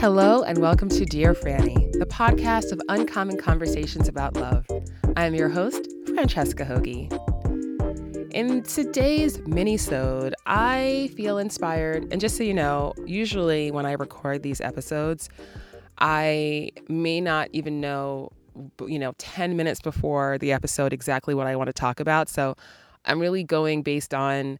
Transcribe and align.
Hello, 0.00 0.42
and 0.42 0.56
welcome 0.56 0.88
to 0.88 1.04
Dear 1.04 1.34
Franny, 1.34 1.92
the 1.92 2.06
podcast 2.06 2.72
of 2.72 2.80
uncommon 2.88 3.36
conversations 3.36 4.08
about 4.08 4.34
love. 4.34 4.64
I 5.14 5.26
am 5.26 5.34
your 5.34 5.50
host, 5.50 5.86
Francesca 6.06 6.64
Hogi. 6.64 7.12
In 8.32 8.62
today's 8.62 9.40
mini-sode, 9.46 10.34
I 10.46 11.10
feel 11.14 11.36
inspired, 11.36 12.10
and 12.10 12.18
just 12.18 12.38
so 12.38 12.42
you 12.42 12.54
know, 12.54 12.94
usually 13.04 13.70
when 13.70 13.84
I 13.84 13.92
record 13.92 14.42
these 14.42 14.62
episodes, 14.62 15.28
I 15.98 16.70
may 16.88 17.20
not 17.20 17.50
even 17.52 17.82
know, 17.82 18.30
you 18.86 18.98
know, 18.98 19.12
10 19.18 19.54
minutes 19.54 19.82
before 19.82 20.38
the 20.38 20.50
episode 20.50 20.94
exactly 20.94 21.34
what 21.34 21.46
I 21.46 21.56
want 21.56 21.68
to 21.68 21.74
talk 21.74 22.00
about. 22.00 22.30
So 22.30 22.56
I'm 23.04 23.20
really 23.20 23.44
going 23.44 23.82
based 23.82 24.14
on 24.14 24.58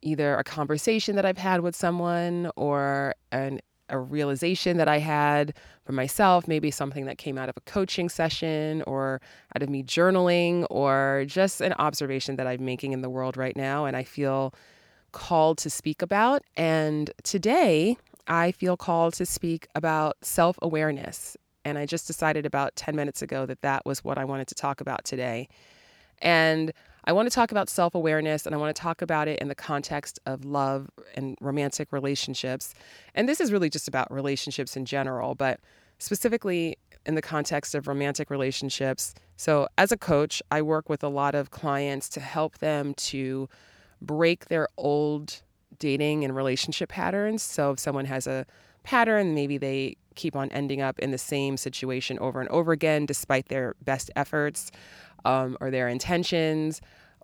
either 0.00 0.36
a 0.36 0.44
conversation 0.44 1.16
that 1.16 1.26
I've 1.26 1.38
had 1.38 1.60
with 1.60 1.74
someone 1.74 2.52
or 2.54 3.16
an 3.32 3.58
a 3.90 3.98
realization 3.98 4.76
that 4.76 4.88
I 4.88 4.98
had 4.98 5.54
for 5.84 5.92
myself, 5.92 6.48
maybe 6.48 6.70
something 6.70 7.06
that 7.06 7.18
came 7.18 7.36
out 7.36 7.48
of 7.48 7.56
a 7.56 7.60
coaching 7.62 8.08
session 8.08 8.82
or 8.86 9.20
out 9.54 9.62
of 9.62 9.68
me 9.68 9.82
journaling 9.82 10.66
or 10.70 11.24
just 11.26 11.60
an 11.60 11.72
observation 11.74 12.36
that 12.36 12.46
I'm 12.46 12.64
making 12.64 12.92
in 12.92 13.02
the 13.02 13.10
world 13.10 13.36
right 13.36 13.56
now 13.56 13.84
and 13.84 13.96
I 13.96 14.04
feel 14.04 14.54
called 15.12 15.58
to 15.58 15.70
speak 15.70 16.02
about. 16.02 16.42
And 16.56 17.10
today, 17.22 17.96
I 18.26 18.52
feel 18.52 18.76
called 18.76 19.14
to 19.14 19.26
speak 19.26 19.66
about 19.74 20.16
self 20.22 20.58
awareness. 20.62 21.36
And 21.64 21.76
I 21.76 21.84
just 21.84 22.06
decided 22.06 22.46
about 22.46 22.74
10 22.76 22.96
minutes 22.96 23.20
ago 23.20 23.44
that 23.46 23.60
that 23.62 23.84
was 23.84 24.02
what 24.02 24.16
I 24.16 24.24
wanted 24.24 24.46
to 24.48 24.54
talk 24.54 24.80
about 24.80 25.04
today. 25.04 25.48
And 26.22 26.72
I 27.10 27.12
want 27.12 27.28
to 27.28 27.34
talk 27.34 27.50
about 27.50 27.68
self 27.68 27.96
awareness 27.96 28.46
and 28.46 28.54
I 28.54 28.58
want 28.58 28.74
to 28.74 28.80
talk 28.80 29.02
about 29.02 29.26
it 29.26 29.40
in 29.40 29.48
the 29.48 29.54
context 29.56 30.20
of 30.26 30.44
love 30.44 30.88
and 31.16 31.36
romantic 31.40 31.90
relationships. 31.90 32.72
And 33.16 33.28
this 33.28 33.40
is 33.40 33.50
really 33.50 33.68
just 33.68 33.88
about 33.88 34.12
relationships 34.12 34.76
in 34.76 34.84
general, 34.84 35.34
but 35.34 35.58
specifically 35.98 36.78
in 37.04 37.16
the 37.16 37.20
context 37.20 37.74
of 37.74 37.88
romantic 37.88 38.30
relationships. 38.30 39.12
So, 39.36 39.66
as 39.76 39.90
a 39.90 39.96
coach, 39.96 40.40
I 40.52 40.62
work 40.62 40.88
with 40.88 41.02
a 41.02 41.08
lot 41.08 41.34
of 41.34 41.50
clients 41.50 42.08
to 42.10 42.20
help 42.20 42.58
them 42.58 42.94
to 43.10 43.48
break 44.00 44.44
their 44.44 44.68
old 44.76 45.42
dating 45.80 46.24
and 46.24 46.36
relationship 46.36 46.90
patterns. 46.90 47.42
So, 47.42 47.72
if 47.72 47.80
someone 47.80 48.04
has 48.04 48.28
a 48.28 48.46
pattern, 48.84 49.34
maybe 49.34 49.58
they 49.58 49.96
keep 50.14 50.36
on 50.36 50.48
ending 50.52 50.80
up 50.80 51.00
in 51.00 51.10
the 51.10 51.18
same 51.18 51.56
situation 51.56 52.20
over 52.20 52.40
and 52.40 52.48
over 52.50 52.70
again 52.70 53.04
despite 53.06 53.48
their 53.48 53.74
best 53.82 54.12
efforts 54.14 54.70
um, 55.24 55.56
or 55.60 55.70
their 55.70 55.88
intentions, 55.88 56.80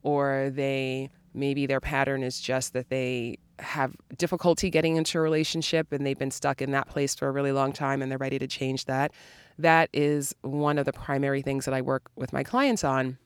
or 0.07 0.53
they 0.55 1.11
maybe 1.35 1.67
their 1.67 1.81
pattern 1.81 2.23
is 2.23 2.41
just 2.41 2.73
that 2.75 2.89
they 2.91 3.37
have 3.59 3.93
difficulty 4.17 4.71
getting 4.71 4.95
into 4.95 5.19
a 5.19 5.21
relationship 5.21 5.91
and 5.91 6.07
they've 6.07 6.19
been 6.19 6.31
stuck 6.31 6.62
in 6.62 6.71
that 6.71 6.89
place 6.89 7.17
for 7.17 7.27
a 7.27 7.33
really 7.33 7.51
long 7.51 7.73
time 7.73 8.01
and 8.01 8.11
they're 8.11 8.17
ready 8.17 8.39
to 8.39 8.47
change 8.47 8.84
that. 8.84 9.11
That 9.59 9.91
is 9.93 10.33
one 10.43 10.79
of 10.79 10.84
the 10.84 10.93
primary 10.93 11.43
things 11.43 11.65
that 11.65 11.75
I 11.75 11.83
work 11.83 12.09
with 12.15 12.33
my 12.33 12.45
clients 12.45 12.84
on. 12.84 13.19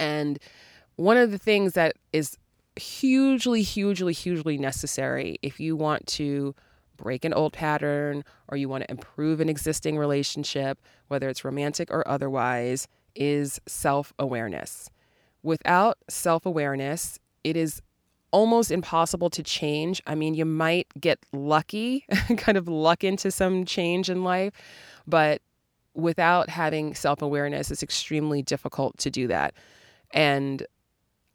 And 0.00 0.38
one 0.96 1.18
of 1.18 1.30
the 1.30 1.38
things 1.38 1.74
that 1.74 1.96
is 2.12 2.38
hugely, 2.76 3.62
hugely, 3.62 4.14
hugely 4.14 4.56
necessary 4.56 5.38
if 5.42 5.60
you 5.60 5.76
want 5.76 6.06
to 6.06 6.54
break 6.96 7.26
an 7.26 7.34
old 7.34 7.52
pattern 7.52 8.24
or 8.48 8.56
you 8.56 8.68
want 8.68 8.84
to 8.84 8.90
improve 8.90 9.40
an 9.40 9.50
existing 9.50 9.98
relationship, 9.98 10.80
whether 11.08 11.28
it's 11.28 11.44
romantic 11.44 11.90
or 11.90 12.06
otherwise, 12.08 12.88
is 13.14 13.60
self 13.66 14.14
awareness. 14.18 14.88
Without 15.42 15.98
self 16.08 16.46
awareness, 16.46 17.18
it 17.44 17.56
is 17.56 17.82
almost 18.30 18.70
impossible 18.70 19.30
to 19.30 19.42
change. 19.42 20.02
I 20.06 20.14
mean, 20.14 20.34
you 20.34 20.44
might 20.44 20.88
get 21.00 21.18
lucky, 21.32 22.06
kind 22.36 22.58
of 22.58 22.68
luck 22.68 23.04
into 23.04 23.30
some 23.30 23.64
change 23.64 24.08
in 24.08 24.24
life, 24.24 24.52
but 25.06 25.42
without 25.94 26.48
having 26.48 26.94
self 26.94 27.22
awareness, 27.22 27.70
it's 27.70 27.82
extremely 27.82 28.42
difficult 28.42 28.96
to 28.98 29.10
do 29.10 29.26
that. 29.28 29.54
And 30.12 30.66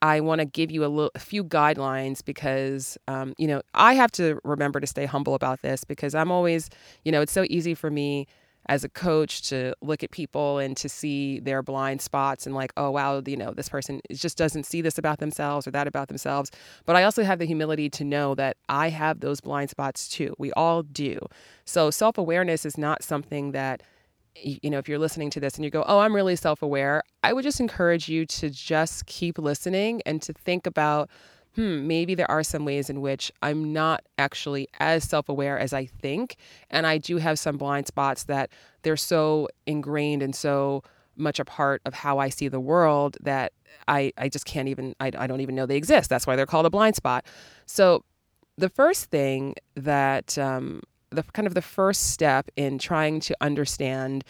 I 0.01 0.19
want 0.19 0.39
to 0.39 0.45
give 0.45 0.69
you 0.69 0.85
a, 0.85 0.87
little, 0.87 1.11
a 1.15 1.19
few 1.19 1.43
guidelines 1.43 2.23
because, 2.23 2.97
um, 3.07 3.33
you 3.37 3.47
know, 3.47 3.61
I 3.73 3.93
have 3.93 4.11
to 4.13 4.39
remember 4.43 4.79
to 4.79 4.87
stay 4.87 5.05
humble 5.05 5.33
about 5.33 5.61
this 5.61 5.83
because 5.83 6.13
I'm 6.13 6.31
always, 6.31 6.69
you 7.03 7.11
know, 7.11 7.21
it's 7.21 7.31
so 7.31 7.45
easy 7.49 7.73
for 7.73 7.89
me 7.89 8.27
as 8.69 8.83
a 8.83 8.89
coach 8.89 9.41
to 9.49 9.73
look 9.81 10.03
at 10.03 10.11
people 10.11 10.59
and 10.59 10.75
to 10.77 10.89
see 10.89 11.39
their 11.39 11.63
blind 11.63 12.01
spots 12.01 12.45
and 12.45 12.53
like, 12.53 12.73
oh, 12.75 12.91
wow, 12.91 13.21
you 13.25 13.37
know, 13.37 13.51
this 13.51 13.69
person 13.69 14.01
just 14.11 14.37
doesn't 14.37 14.65
see 14.65 14.81
this 14.81 14.97
about 14.97 15.19
themselves 15.19 15.65
or 15.67 15.71
that 15.71 15.87
about 15.87 16.09
themselves. 16.09 16.51
But 16.85 16.95
I 16.95 17.03
also 17.03 17.23
have 17.23 17.39
the 17.39 17.45
humility 17.45 17.89
to 17.91 18.03
know 18.03 18.35
that 18.35 18.57
I 18.67 18.89
have 18.89 19.21
those 19.21 19.39
blind 19.39 19.69
spots 19.69 20.07
too. 20.09 20.33
We 20.37 20.51
all 20.53 20.83
do. 20.83 21.19
So 21.65 21.89
self 21.89 22.17
awareness 22.17 22.65
is 22.65 22.77
not 22.77 23.03
something 23.03 23.51
that, 23.51 23.83
you 24.35 24.69
know, 24.69 24.77
if 24.77 24.89
you're 24.89 24.99
listening 24.99 25.29
to 25.31 25.39
this 25.39 25.55
and 25.55 25.63
you 25.63 25.71
go, 25.71 25.83
oh, 25.87 25.99
I'm 25.99 26.15
really 26.15 26.35
self 26.35 26.61
aware, 26.61 27.03
I 27.23 27.33
would 27.33 27.43
just 27.43 27.59
encourage 27.59 28.09
you 28.09 28.25
to 28.25 28.49
just 28.49 29.05
keep 29.05 29.37
listening 29.37 30.01
and 30.05 30.21
to 30.23 30.33
think 30.33 30.67
about 30.67 31.09
hmm, 31.57 31.87
maybe 31.87 32.13
there 32.13 32.29
are 32.29 32.43
some 32.43 32.65
ways 32.65 32.87
in 32.87 33.01
which 33.01 33.31
I'm 33.41 33.73
not 33.73 34.03
actually 34.19 34.67
as 34.79 35.03
self 35.03 35.27
aware 35.27 35.57
as 35.57 35.73
I 35.73 35.87
think. 35.87 36.37
And 36.69 36.85
I 36.85 36.99
do 36.99 37.17
have 37.17 37.39
some 37.39 37.57
blind 37.57 37.87
spots 37.87 38.25
that 38.25 38.51
they're 38.83 38.95
so 38.95 39.49
ingrained 39.65 40.21
and 40.21 40.35
so 40.35 40.83
much 41.15 41.39
a 41.39 41.45
part 41.45 41.81
of 41.83 41.95
how 41.95 42.19
I 42.19 42.29
see 42.29 42.47
the 42.47 42.59
world 42.59 43.17
that 43.21 43.53
I, 43.87 44.13
I 44.19 44.29
just 44.29 44.45
can't 44.45 44.67
even, 44.67 44.95
I, 44.99 45.11
I 45.17 45.25
don't 45.25 45.41
even 45.41 45.55
know 45.55 45.65
they 45.65 45.77
exist. 45.77 46.11
That's 46.11 46.27
why 46.27 46.35
they're 46.35 46.45
called 46.45 46.67
a 46.67 46.69
blind 46.69 46.95
spot. 46.95 47.25
So, 47.65 48.03
the 48.59 48.69
first 48.69 49.05
thing 49.05 49.55
that, 49.75 50.37
um, 50.37 50.81
the 51.09 51.23
kind 51.23 51.47
of 51.47 51.55
the 51.55 51.61
first 51.61 52.11
step 52.11 52.49
in 52.55 52.77
trying 52.77 53.19
to 53.21 53.35
understand 53.41 54.23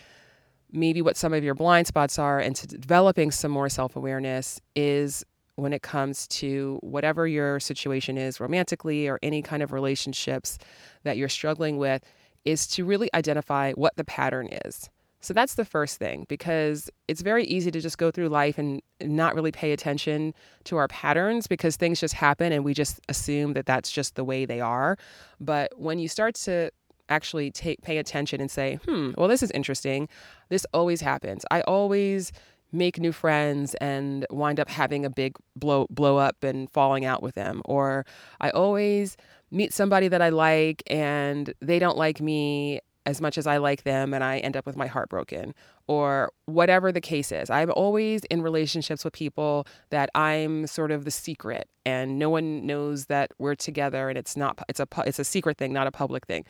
maybe 0.71 1.01
what 1.01 1.17
some 1.17 1.33
of 1.33 1.43
your 1.43 1.55
blind 1.55 1.87
spots 1.87 2.19
are 2.19 2.39
and 2.39 2.55
to 2.55 2.67
developing 2.67 3.31
some 3.31 3.51
more 3.51 3.67
self 3.67 3.97
awareness 3.97 4.61
is 4.75 5.25
when 5.57 5.73
it 5.73 5.81
comes 5.81 6.27
to 6.27 6.79
whatever 6.81 7.27
your 7.27 7.59
situation 7.59 8.17
is 8.17 8.39
romantically 8.39 9.07
or 9.07 9.19
any 9.23 9.41
kind 9.41 9.61
of 9.63 9.73
relationships 9.73 10.57
that 11.03 11.17
you're 11.17 11.27
struggling 11.27 11.77
with 11.77 12.03
is 12.45 12.67
to 12.67 12.85
really 12.85 13.09
identify 13.13 13.73
what 13.73 13.95
the 13.97 14.03
pattern 14.05 14.47
is. 14.65 14.89
So 15.19 15.33
that's 15.33 15.55
the 15.55 15.65
first 15.65 15.97
thing 15.97 16.27
because 16.29 16.91
it's 17.07 17.21
very 17.21 17.43
easy 17.45 17.71
to 17.71 17.81
just 17.81 17.97
go 17.97 18.11
through 18.11 18.29
life 18.29 18.59
and 18.59 18.81
not 19.01 19.33
really 19.33 19.51
pay 19.51 19.71
attention 19.71 20.35
to 20.65 20.77
our 20.77 20.87
patterns 20.87 21.47
because 21.47 21.75
things 21.75 21.99
just 21.99 22.13
happen 22.13 22.51
and 22.53 22.63
we 22.63 22.75
just 22.75 23.01
assume 23.09 23.53
that 23.53 23.65
that's 23.65 23.91
just 23.91 24.13
the 24.15 24.23
way 24.23 24.45
they 24.45 24.61
are. 24.61 24.95
But 25.39 25.73
when 25.75 25.97
you 25.97 26.07
start 26.07 26.35
to 26.35 26.69
actually 27.09 27.49
take 27.49 27.81
pay 27.81 27.97
attention 27.97 28.39
and 28.41 28.51
say, 28.51 28.79
"Hmm, 28.85 29.11
well 29.17 29.27
this 29.27 29.41
is 29.41 29.49
interesting. 29.51 30.07
This 30.49 30.67
always 30.71 31.01
happens. 31.01 31.45
I 31.49 31.61
always 31.61 32.31
make 32.71 32.99
new 32.99 33.11
friends 33.11 33.75
and 33.75 34.25
wind 34.29 34.59
up 34.59 34.69
having 34.69 35.05
a 35.05 35.09
big 35.09 35.35
blow 35.55 35.87
blow 35.89 36.17
up 36.17 36.43
and 36.43 36.69
falling 36.69 37.05
out 37.05 37.23
with 37.23 37.35
them 37.35 37.61
or 37.65 38.05
I 38.41 38.49
always 38.49 39.17
meet 39.51 39.73
somebody 39.73 40.07
that 40.09 40.21
I 40.21 40.29
like 40.29 40.83
and 40.87 41.53
they 41.61 41.79
don't 41.79 41.97
like 41.97 42.19
me 42.21 42.81
as 43.07 43.21
much 43.21 43.37
as 43.37 43.47
I 43.47 43.55
like 43.55 43.83
them 43.83 44.13
and 44.13 44.21
I 44.21 44.39
end 44.39 44.57
up 44.57 44.65
with 44.65 44.75
my 44.75 44.87
heart 44.87 45.07
broken 45.07 45.55
or 45.87 46.33
whatever 46.45 46.91
the 46.91 46.99
case 46.99 47.31
is. 47.31 47.49
I'm 47.49 47.71
always 47.71 48.25
in 48.25 48.41
relationships 48.41 49.05
with 49.05 49.13
people 49.13 49.65
that 49.91 50.09
I'm 50.13 50.67
sort 50.67 50.91
of 50.91 51.05
the 51.05 51.11
secret 51.11 51.69
and 51.85 52.19
no 52.19 52.29
one 52.29 52.65
knows 52.65 53.05
that 53.05 53.31
we're 53.37 53.55
together 53.55 54.09
and 54.09 54.17
it's 54.17 54.35
not 54.35 54.61
it's 54.67 54.81
a 54.81 54.87
it's 55.05 55.19
a 55.19 55.23
secret 55.23 55.57
thing, 55.57 55.71
not 55.71 55.87
a 55.87 55.91
public 55.91 56.25
thing. 56.25 56.43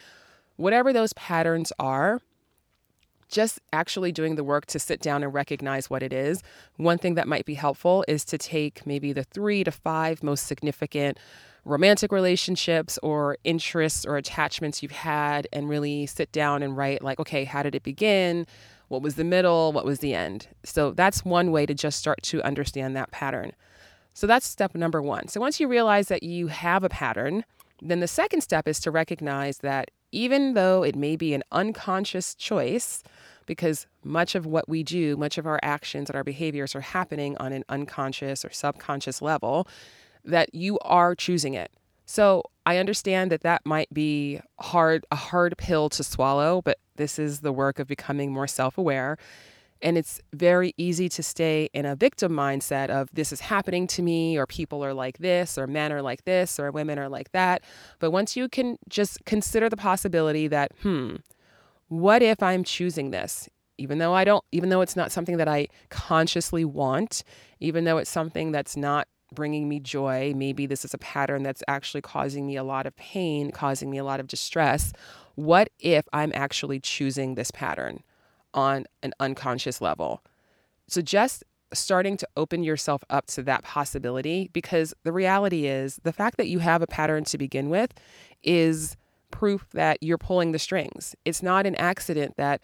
Whatever 0.56 0.92
those 0.92 1.14
patterns 1.14 1.72
are, 1.78 2.22
just 3.28 3.60
actually 3.74 4.12
doing 4.12 4.36
the 4.36 4.44
work 4.44 4.66
to 4.68 4.80
sit 4.80 5.02
down 5.02 5.24
and 5.24 5.34
recognize 5.34 5.90
what 5.90 6.04
it 6.04 6.14
is. 6.14 6.42
One 6.78 6.98
thing 6.98 7.16
that 7.16 7.28
might 7.28 7.46
be 7.46 7.56
helpful 7.56 8.06
is 8.08 8.24
to 8.26 8.38
take 8.38 8.86
maybe 8.86 9.14
the 9.14 9.24
three 9.24 9.64
to 9.64 9.72
five 9.72 10.24
most 10.24 10.48
significant 10.48 11.18
romantic 11.66 12.12
relationships 12.12 12.98
or 13.04 13.38
interests 13.44 14.06
or 14.06 14.18
attachments 14.18 14.82
you've 14.82 14.92
had 14.92 15.48
and 15.52 15.68
really 15.68 16.06
sit 16.06 16.32
down 16.32 16.64
and 16.64 16.78
write, 16.78 17.04
like, 17.04 17.20
okay, 17.20 17.44
how 17.44 17.62
did 17.62 17.76
it 17.76 17.84
begin? 17.84 18.48
What 18.88 19.02
was 19.02 19.16
the 19.16 19.26
middle? 19.26 19.74
What 19.74 19.86
was 19.86 20.00
the 20.00 20.14
end? 20.14 20.48
So 20.64 20.92
that's 20.92 21.26
one 21.26 21.52
way 21.52 21.66
to 21.66 21.74
just 21.74 22.00
start 22.00 22.22
to 22.24 22.42
understand 22.44 22.96
that 22.96 23.12
pattern. 23.12 23.52
So 24.14 24.26
that's 24.26 24.48
step 24.48 24.74
number 24.76 25.02
one. 25.02 25.28
So 25.28 25.42
once 25.42 25.60
you 25.60 25.68
realize 25.68 26.08
that 26.08 26.24
you 26.24 26.48
have 26.48 26.84
a 26.84 26.90
pattern, 26.90 27.44
then 27.82 28.00
the 28.00 28.08
second 28.08 28.42
step 28.42 28.68
is 28.68 28.80
to 28.80 28.90
recognize 28.90 29.60
that 29.60 29.92
even 30.12 30.54
though 30.54 30.84
it 30.84 30.96
may 30.96 31.16
be 31.16 31.34
an 31.34 31.44
unconscious 31.52 32.34
choice, 32.34 33.04
because 33.48 33.88
much 34.04 34.36
of 34.36 34.46
what 34.46 34.70
we 34.70 34.84
do, 34.84 35.18
much 35.18 35.40
of 35.40 35.48
our 35.48 35.60
actions 35.64 36.10
and 36.10 36.16
our 36.16 36.24
behaviors 36.24 36.76
are 36.76 36.82
happening 36.82 37.36
on 37.38 37.52
an 37.52 37.64
unconscious 37.70 38.46
or 38.46 38.52
subconscious 38.52 39.22
level, 39.22 39.68
that 40.24 40.54
you 40.54 40.78
are 40.80 41.16
choosing 41.16 41.56
it. 41.56 41.72
So 42.06 42.44
I 42.66 42.78
understand 42.78 43.32
that 43.32 43.42
that 43.42 43.66
might 43.66 43.94
be 43.94 44.40
hard, 44.60 45.06
a 45.12 45.16
hard 45.16 45.58
pill 45.58 45.90
to 45.90 46.04
swallow, 46.04 46.62
but 46.62 46.78
this 46.96 47.18
is 47.18 47.42
the 47.42 47.52
work 47.52 47.80
of 47.80 47.88
becoming 47.88 48.32
more 48.32 48.48
self 48.48 48.78
aware. 48.78 49.18
And 49.82 49.98
it's 49.98 50.20
very 50.34 50.74
easy 50.78 51.08
to 51.10 51.22
stay 51.22 51.70
in 51.74 51.86
a 51.86 51.96
victim 51.96 52.32
mindset 52.32 52.90
of 52.90 53.10
this 53.14 53.32
is 53.32 53.42
happening 53.42 53.88
to 53.88 54.02
me, 54.02 54.38
or 54.38 54.48
people 54.48 54.84
are 54.84 54.94
like 54.94 55.20
this, 55.20 55.58
or 55.58 55.68
men 55.68 55.92
are 55.92 56.02
like 56.02 56.24
this, 56.24 56.60
or 56.60 56.72
women 56.72 56.98
are 56.98 57.10
like 57.10 57.32
that. 57.34 57.62
But 58.00 58.12
once 58.12 58.36
you 58.36 58.50
can 58.50 58.78
just 58.90 59.24
consider 59.26 59.70
the 59.70 59.78
possibility 59.78 60.48
that, 60.48 60.72
hmm, 60.82 61.18
what 61.88 62.22
if 62.22 62.42
I'm 62.42 62.64
choosing 62.64 63.12
this? 63.12 63.50
Even 63.78 64.00
though 64.00 64.14
I 64.14 64.24
don't, 64.24 64.44
even 64.52 64.70
though 64.70 64.82
it's 64.82 64.96
not 64.96 65.12
something 65.12 65.38
that 65.38 65.48
I 65.48 65.68
consciously 65.90 66.66
want, 66.66 67.24
even 67.60 67.84
though 67.84 67.98
it's 67.98 68.10
something 68.10 68.52
that's 68.52 68.76
not 68.76 69.08
bringing 69.34 69.70
me 69.70 69.80
joy, 69.80 70.34
maybe 70.36 70.66
this 70.66 70.84
is 70.84 70.94
a 70.94 70.98
pattern 70.98 71.44
that's 71.44 71.62
actually 71.68 72.02
causing 72.02 72.48
me 72.48 72.56
a 72.56 72.64
lot 72.64 72.88
of 72.88 72.96
pain, 72.96 73.52
causing 73.52 73.92
me 73.92 73.98
a 73.98 74.04
lot 74.04 74.20
of 74.20 74.28
distress. 74.28 74.94
What 75.36 75.70
if 75.80 76.08
I'm 76.12 76.32
actually 76.34 76.80
choosing 76.80 77.36
this 77.36 77.52
pattern? 77.52 78.04
on 78.58 78.86
an 79.04 79.14
unconscious 79.20 79.80
level. 79.82 80.24
So 80.88 81.02
just 81.02 81.44
starting 81.74 82.18
to 82.18 82.28
open 82.36 82.64
yourself 82.64 83.04
up 83.10 83.28
to 83.28 83.44
that 83.44 83.64
possibility 83.64 84.50
because 84.52 84.94
the 85.04 85.12
reality 85.12 85.68
is 85.68 86.00
the 86.04 86.14
fact 86.14 86.38
that 86.38 86.48
you 86.48 86.60
have 86.60 86.82
a 86.82 86.88
pattern 86.88 87.24
to 87.26 87.38
begin 87.38 87.70
with 87.70 87.94
is 88.44 88.98
proof 89.32 89.68
that 89.74 89.98
you're 90.02 90.18
pulling 90.18 90.52
the 90.52 90.60
strings. 90.60 91.16
It's 91.26 91.44
not 91.44 91.66
an 91.66 91.76
accident 91.76 92.36
that 92.38 92.62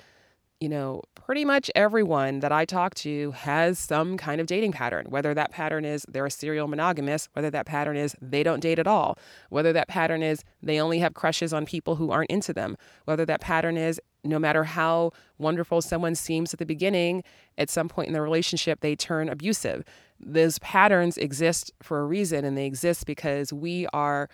you 0.63 0.69
know, 0.69 1.01
pretty 1.13 1.43
much 1.43 1.69
everyone 1.75 2.39
that 2.39 2.53
I 2.53 2.63
talk 2.63 2.95
to 2.95 3.31
has 3.31 3.77
some 3.77 4.15
kind 4.15 4.39
of 4.39 4.47
dating 4.47 4.71
pattern, 4.71 5.07
whether 5.09 5.33
that 5.33 5.51
pattern 5.51 5.83
is 5.83 6.05
they're 6.07 6.25
a 6.25 6.31
serial 6.31 6.69
monogamous, 6.69 7.27
whether 7.33 7.49
that 7.49 7.65
pattern 7.65 7.97
is 7.97 8.15
they 8.21 8.43
don't 8.43 8.61
date 8.61 8.79
at 8.79 8.87
all, 8.87 9.17
whether 9.49 9.73
that 9.73 9.89
pattern 9.89 10.23
is 10.23 10.41
they 10.61 10.79
only 10.79 10.99
have 10.99 11.15
crushes 11.15 11.51
on 11.51 11.65
people 11.65 11.97
who 11.97 12.11
aren't 12.11 12.31
into 12.31 12.53
them, 12.53 12.77
whether 13.03 13.25
that 13.25 13.41
pattern 13.41 13.75
is 13.75 13.99
no 14.23 14.39
matter 14.39 14.63
how 14.63 15.11
wonderful 15.37 15.81
someone 15.81 16.15
seems 16.15 16.53
at 16.53 16.59
the 16.59 16.65
beginning, 16.65 17.25
at 17.57 17.69
some 17.69 17.89
point 17.89 18.07
in 18.07 18.13
the 18.13 18.21
relationship, 18.21 18.79
they 18.79 18.95
turn 18.95 19.27
abusive. 19.27 19.83
Those 20.17 20.59
patterns 20.59 21.17
exist 21.17 21.73
for 21.81 21.99
a 21.99 22.05
reason, 22.05 22.45
and 22.45 22.57
they 22.57 22.65
exist 22.65 23.05
because 23.05 23.51
we 23.51 23.85
are. 23.87 24.29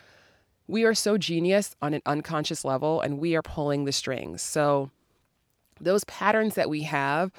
We 0.69 0.83
are 0.83 0.93
so 0.93 1.17
genius 1.17 1.75
on 1.81 1.95
an 1.95 2.03
unconscious 2.05 2.63
level 2.63 3.01
and 3.01 3.17
we 3.17 3.35
are 3.35 3.41
pulling 3.41 3.85
the 3.85 3.91
strings. 3.91 4.43
So, 4.43 4.91
those 5.81 6.03
patterns 6.03 6.53
that 6.53 6.69
we 6.69 6.83
have, 6.83 7.31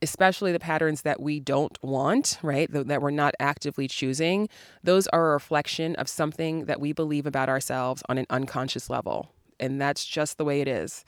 especially 0.00 0.52
the 0.52 0.58
patterns 0.58 1.02
that 1.02 1.20
we 1.20 1.38
don't 1.38 1.76
want, 1.82 2.38
right, 2.42 2.70
that 2.70 3.02
we're 3.02 3.10
not 3.10 3.34
actively 3.40 3.88
choosing, 3.88 4.48
those 4.82 5.06
are 5.08 5.28
a 5.28 5.32
reflection 5.34 5.96
of 5.96 6.08
something 6.08 6.64
that 6.64 6.80
we 6.80 6.94
believe 6.94 7.26
about 7.26 7.50
ourselves 7.50 8.02
on 8.08 8.16
an 8.16 8.26
unconscious 8.30 8.88
level. 8.88 9.32
And 9.60 9.78
that's 9.78 10.06
just 10.06 10.38
the 10.38 10.44
way 10.46 10.62
it 10.62 10.68
is. 10.68 11.04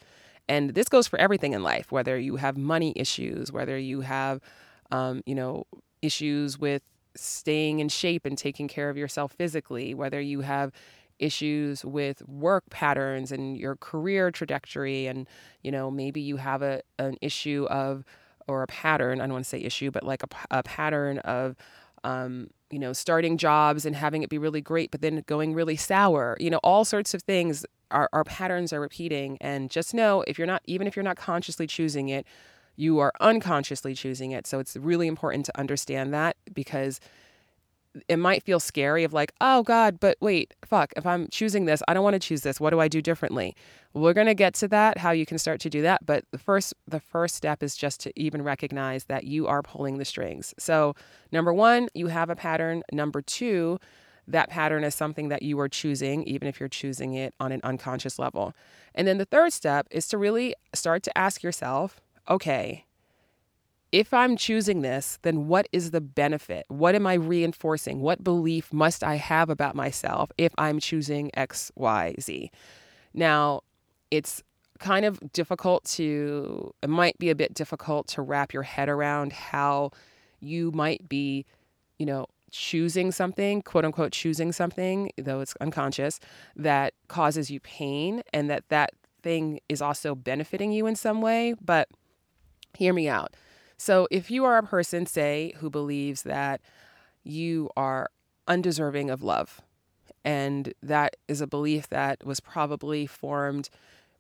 And 0.51 0.75
this 0.75 0.91
goes 0.91 1.07
for 1.07 1.19
everything 1.19 1.55
in 1.55 1.63
life, 1.63 1.91
whether 1.91 2.19
you 2.19 2.37
have 2.37 2.59
money 2.59 2.93
issues, 2.95 3.51
whether 3.51 3.79
you 3.79 4.03
have, 4.03 4.43
um, 4.91 5.23
you 5.25 5.35
know, 5.35 5.65
issues 6.03 6.59
with 6.59 6.83
staying 7.15 7.79
in 7.79 7.89
shape 7.89 8.27
and 8.27 8.37
taking 8.37 8.69
care 8.69 8.91
of 8.91 8.99
yourself 8.99 9.33
physically, 9.33 9.95
whether 9.95 10.21
you 10.21 10.43
have 10.43 10.73
issues 11.19 11.85
with 11.85 12.27
work 12.29 12.65
patterns 12.71 13.33
and 13.33 13.57
your 13.57 13.77
career 13.77 14.31
trajectory 14.31 15.07
and 15.07 15.27
you 15.63 15.71
know 15.71 15.91
maybe 15.91 16.21
you 16.21 16.37
have 16.37 16.63
a 16.63 16.83
an 16.99 17.17
issue 17.21 17.67
of 17.71 18.05
or 18.47 18.63
a 18.63 18.67
pattern 18.67 19.21
i 19.21 19.25
don't 19.25 19.33
want 19.33 19.45
to 19.45 19.49
say 19.49 19.61
issue 19.61 19.91
but 19.91 20.03
like 20.03 20.23
a, 20.23 20.29
a 20.59 20.63
pattern 20.63 21.19
of 21.21 21.57
um, 22.05 22.51
you 22.71 22.79
know 22.79 22.93
starting 22.93 23.37
jobs 23.39 23.85
and 23.85 23.97
having 23.97 24.23
it 24.23 24.31
be 24.31 24.39
really 24.39 24.61
great 24.61 24.91
but 24.91 25.01
then 25.01 25.23
going 25.27 25.55
really 25.55 25.77
sour. 25.77 26.37
You 26.41 26.51
know 26.51 26.61
all 26.63 26.85
sorts 26.85 27.15
of 27.15 27.23
things 27.23 27.65
our, 27.91 28.09
our 28.13 28.25
patterns 28.25 28.73
are 28.73 28.81
repeating 28.81 29.39
and 29.41 29.71
just 29.71 29.95
know 29.95 30.23
if 30.27 30.39
you're 30.39 30.47
not 30.47 30.63
even 30.67 30.87
if 30.87 30.97
you're 30.97 31.03
not 31.03 31.17
consciously 31.17 31.67
choosing 31.67 32.09
it 32.09 32.27
you 32.77 33.01
are 33.01 33.13
unconsciously 33.21 33.93
choosing 33.93 34.31
it. 34.31 34.47
So 34.47 34.61
it's 34.61 34.77
really 34.77 35.09
important 35.09 35.45
to 35.47 35.59
understand 35.59 36.15
that 36.15 36.37
because 36.55 37.01
it 38.09 38.19
might 38.19 38.43
feel 38.43 38.61
scary 38.61 39.05
of 39.05 39.13
like, 39.13 39.33
oh 39.41 39.63
God, 39.63 39.99
but 40.01 40.17
wait, 40.21 40.55
fuck, 40.65 40.93
if 40.97 41.07
I'm 41.07 41.29
choosing 41.31 41.65
this, 41.65 41.83
I 41.89 41.95
don't 41.95 42.05
want 42.05 42.15
to 42.15 42.21
choose 42.21 42.43
this. 42.43 42.61
What 42.61 42.71
do 42.71 42.81
I 42.81 42.89
do 42.89 43.03
differently? 43.03 43.57
We're 43.95 44.13
gonna 44.13 44.35
get 44.35 44.55
to 44.55 44.69
that, 44.69 44.99
how 44.99 45.11
you 45.11 45.27
can 45.27 45.39
start 45.39 45.61
to 45.61 45.71
do 45.71 45.83
that. 45.83 46.05
But 46.05 46.25
the 46.31 46.39
first 46.39 46.75
the 46.87 47.01
first 47.01 47.35
step 47.35 47.63
is 47.63 47.77
just 47.77 48.01
to 48.01 48.21
even 48.21 48.43
recognize 48.43 49.05
that 49.05 49.25
you 49.25 49.47
are 49.47 49.63
pulling 49.63 49.99
the 49.99 50.05
strings. 50.05 50.55
So 50.59 50.95
number 51.33 51.53
one, 51.53 51.89
you 51.95 52.09
have 52.09 52.31
a 52.31 52.37
pattern. 52.37 52.83
Number 52.93 53.23
two, 53.23 53.79
that 54.29 54.51
pattern 54.51 54.85
is 54.85 54.95
something 54.95 55.29
that 55.29 55.43
you 55.43 55.59
are 55.59 55.69
choosing, 55.69 56.23
even 56.25 56.47
if 56.47 56.61
you're 56.61 56.69
choosing 56.69 57.15
it 57.15 57.35
on 57.41 57.51
an 57.51 57.61
unconscious 57.65 58.19
level. 58.19 58.55
And 58.95 59.09
then 59.09 59.19
the 59.19 59.25
third 59.25 59.53
step 59.53 59.87
is 59.91 60.07
to 60.09 60.19
really 60.19 60.55
start 60.75 61.03
to 61.05 61.19
ask 61.19 61.43
yourself, 61.43 62.01
okay, 62.29 62.85
if 63.91 64.13
I'm 64.13 64.37
choosing 64.37 64.83
this, 64.83 65.19
then 65.23 65.49
what 65.49 65.69
is 65.73 65.93
the 65.93 66.01
benefit? 66.01 66.67
What 66.69 66.95
am 66.95 67.07
I 67.07 67.15
reinforcing? 67.15 68.01
What 68.01 68.23
belief 68.23 68.73
must 68.73 69.03
I 69.03 69.15
have 69.15 69.49
about 69.49 69.75
myself 69.75 70.31
if 70.37 70.53
I'm 70.59 70.79
choosing 70.79 71.31
X, 71.35 71.73
Y, 71.75 72.15
Z? 72.21 72.51
Now, 73.15 73.63
it's 74.11 74.43
kind 74.79 75.05
of 75.05 75.21
difficult 75.33 75.85
to, 75.85 76.73
it 76.83 76.91
might 76.91 77.19
be 77.19 77.31
a 77.31 77.35
bit 77.35 77.55
difficult 77.55 78.09
to 78.09 78.23
wrap 78.23 78.53
your 78.53 78.63
head 78.63 78.89
around 78.89 79.33
how 79.33 79.91
you 80.41 80.71
might 80.73 81.09
be, 81.09 81.47
you 81.99 82.07
know, 82.07 82.27
choosing 82.51 83.11
something, 83.11 83.63
quote 83.63 83.85
unquote, 83.85 84.13
choosing 84.13 84.53
something, 84.53 85.11
though 85.17 85.41
it's 85.41 85.55
unconscious, 85.61 86.21
that 86.57 86.95
causes 87.09 87.51
you 87.51 87.61
pain 87.61 88.23
and 88.33 88.49
that 88.51 88.65
that 88.69 88.91
thing 89.23 89.61
is 89.69 89.83
also 89.83 90.15
benefiting 90.15 90.73
you 90.73 90.87
in 90.87 90.95
some 90.95 91.21
way. 91.21 91.55
But 91.61 91.89
hear 92.77 92.93
me 92.93 93.09
out 93.09 93.35
so 93.79 94.09
if 94.11 94.31
you 94.31 94.45
are 94.45 94.59
a 94.59 94.63
person, 94.63 95.07
say, 95.07 95.55
who 95.59 95.71
believes 95.71 96.23
that 96.23 96.61
you 97.23 97.71
are 97.77 98.11
undeserving 98.49 99.09
of 99.09 99.23
love, 99.23 99.63
and 100.25 100.75
that 100.83 101.17
is 101.29 101.41
a 101.41 101.47
belief 101.47 101.89
that 101.89 102.25
was 102.27 102.41
probably 102.41 103.07
formed 103.07 103.71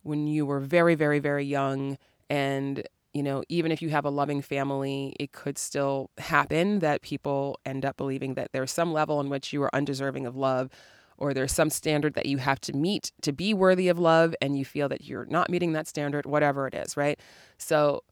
when 0.02 0.26
you 0.26 0.46
were 0.46 0.60
very, 0.60 0.94
very, 0.94 1.18
very 1.18 1.44
young. 1.44 1.98
And, 2.30 2.86
you 3.12 3.22
know, 3.22 3.42
even 3.48 3.72
if 3.72 3.82
you 3.82 3.90
have 3.90 4.04
a 4.04 4.10
loving 4.10 4.40
family, 4.40 5.16
it 5.18 5.32
could 5.32 5.58
still 5.58 6.10
happen 6.18 6.78
that 6.78 7.02
people 7.02 7.58
end 7.66 7.84
up 7.84 7.96
believing 7.96 8.34
that 8.34 8.52
there's 8.52 8.70
some 8.70 8.92
level 8.92 9.20
in 9.20 9.28
which 9.28 9.52
you 9.52 9.62
are 9.62 9.74
undeserving 9.74 10.24
of 10.24 10.36
love 10.36 10.70
or 11.18 11.34
there's 11.34 11.52
some 11.52 11.68
standard 11.68 12.14
that 12.14 12.26
you 12.26 12.38
have 12.38 12.60
to 12.60 12.72
meet 12.72 13.10
to 13.22 13.32
be 13.32 13.52
worthy 13.52 13.88
of 13.88 13.98
love 13.98 14.34
and 14.40 14.56
you 14.56 14.64
feel 14.64 14.88
that 14.88 15.04
you're 15.04 15.26
not 15.26 15.50
meeting 15.50 15.72
that 15.72 15.88
standard, 15.88 16.24
whatever 16.24 16.68
it 16.68 16.74
is, 16.74 16.96
right? 16.96 17.18
So 17.58 18.04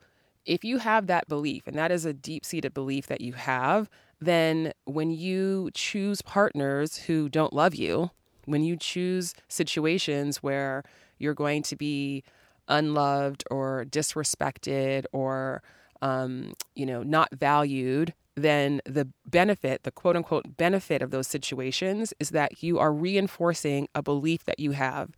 if 0.46 0.64
you 0.64 0.78
have 0.78 1.08
that 1.08 1.28
belief, 1.28 1.66
and 1.66 1.76
that 1.76 1.90
is 1.90 2.04
a 2.04 2.12
deep 2.12 2.44
seated 2.44 2.72
belief 2.72 3.06
that 3.08 3.20
you 3.20 3.34
have, 3.34 3.90
then 4.20 4.72
when 4.84 5.10
you 5.10 5.70
choose 5.74 6.22
partners 6.22 6.96
who 6.96 7.28
don't 7.28 7.52
love 7.52 7.74
you, 7.74 8.10
when 8.46 8.62
you 8.62 8.76
choose 8.76 9.34
situations 9.48 10.38
where 10.38 10.84
you're 11.18 11.34
going 11.34 11.62
to 11.64 11.76
be 11.76 12.22
unloved 12.68 13.44
or 13.50 13.84
disrespected 13.88 15.04
or 15.12 15.62
um, 16.02 16.52
you 16.74 16.86
know 16.86 17.02
not 17.02 17.28
valued 17.32 18.12
then 18.34 18.82
the 18.84 19.08
benefit 19.24 19.82
the 19.84 19.90
quote 19.90 20.16
unquote 20.16 20.56
benefit 20.56 21.00
of 21.00 21.10
those 21.10 21.26
situations 21.26 22.12
is 22.20 22.30
that 22.30 22.62
you 22.62 22.78
are 22.78 22.92
reinforcing 22.92 23.88
a 23.94 24.02
belief 24.02 24.44
that 24.44 24.60
you 24.60 24.72
have. 24.72 25.10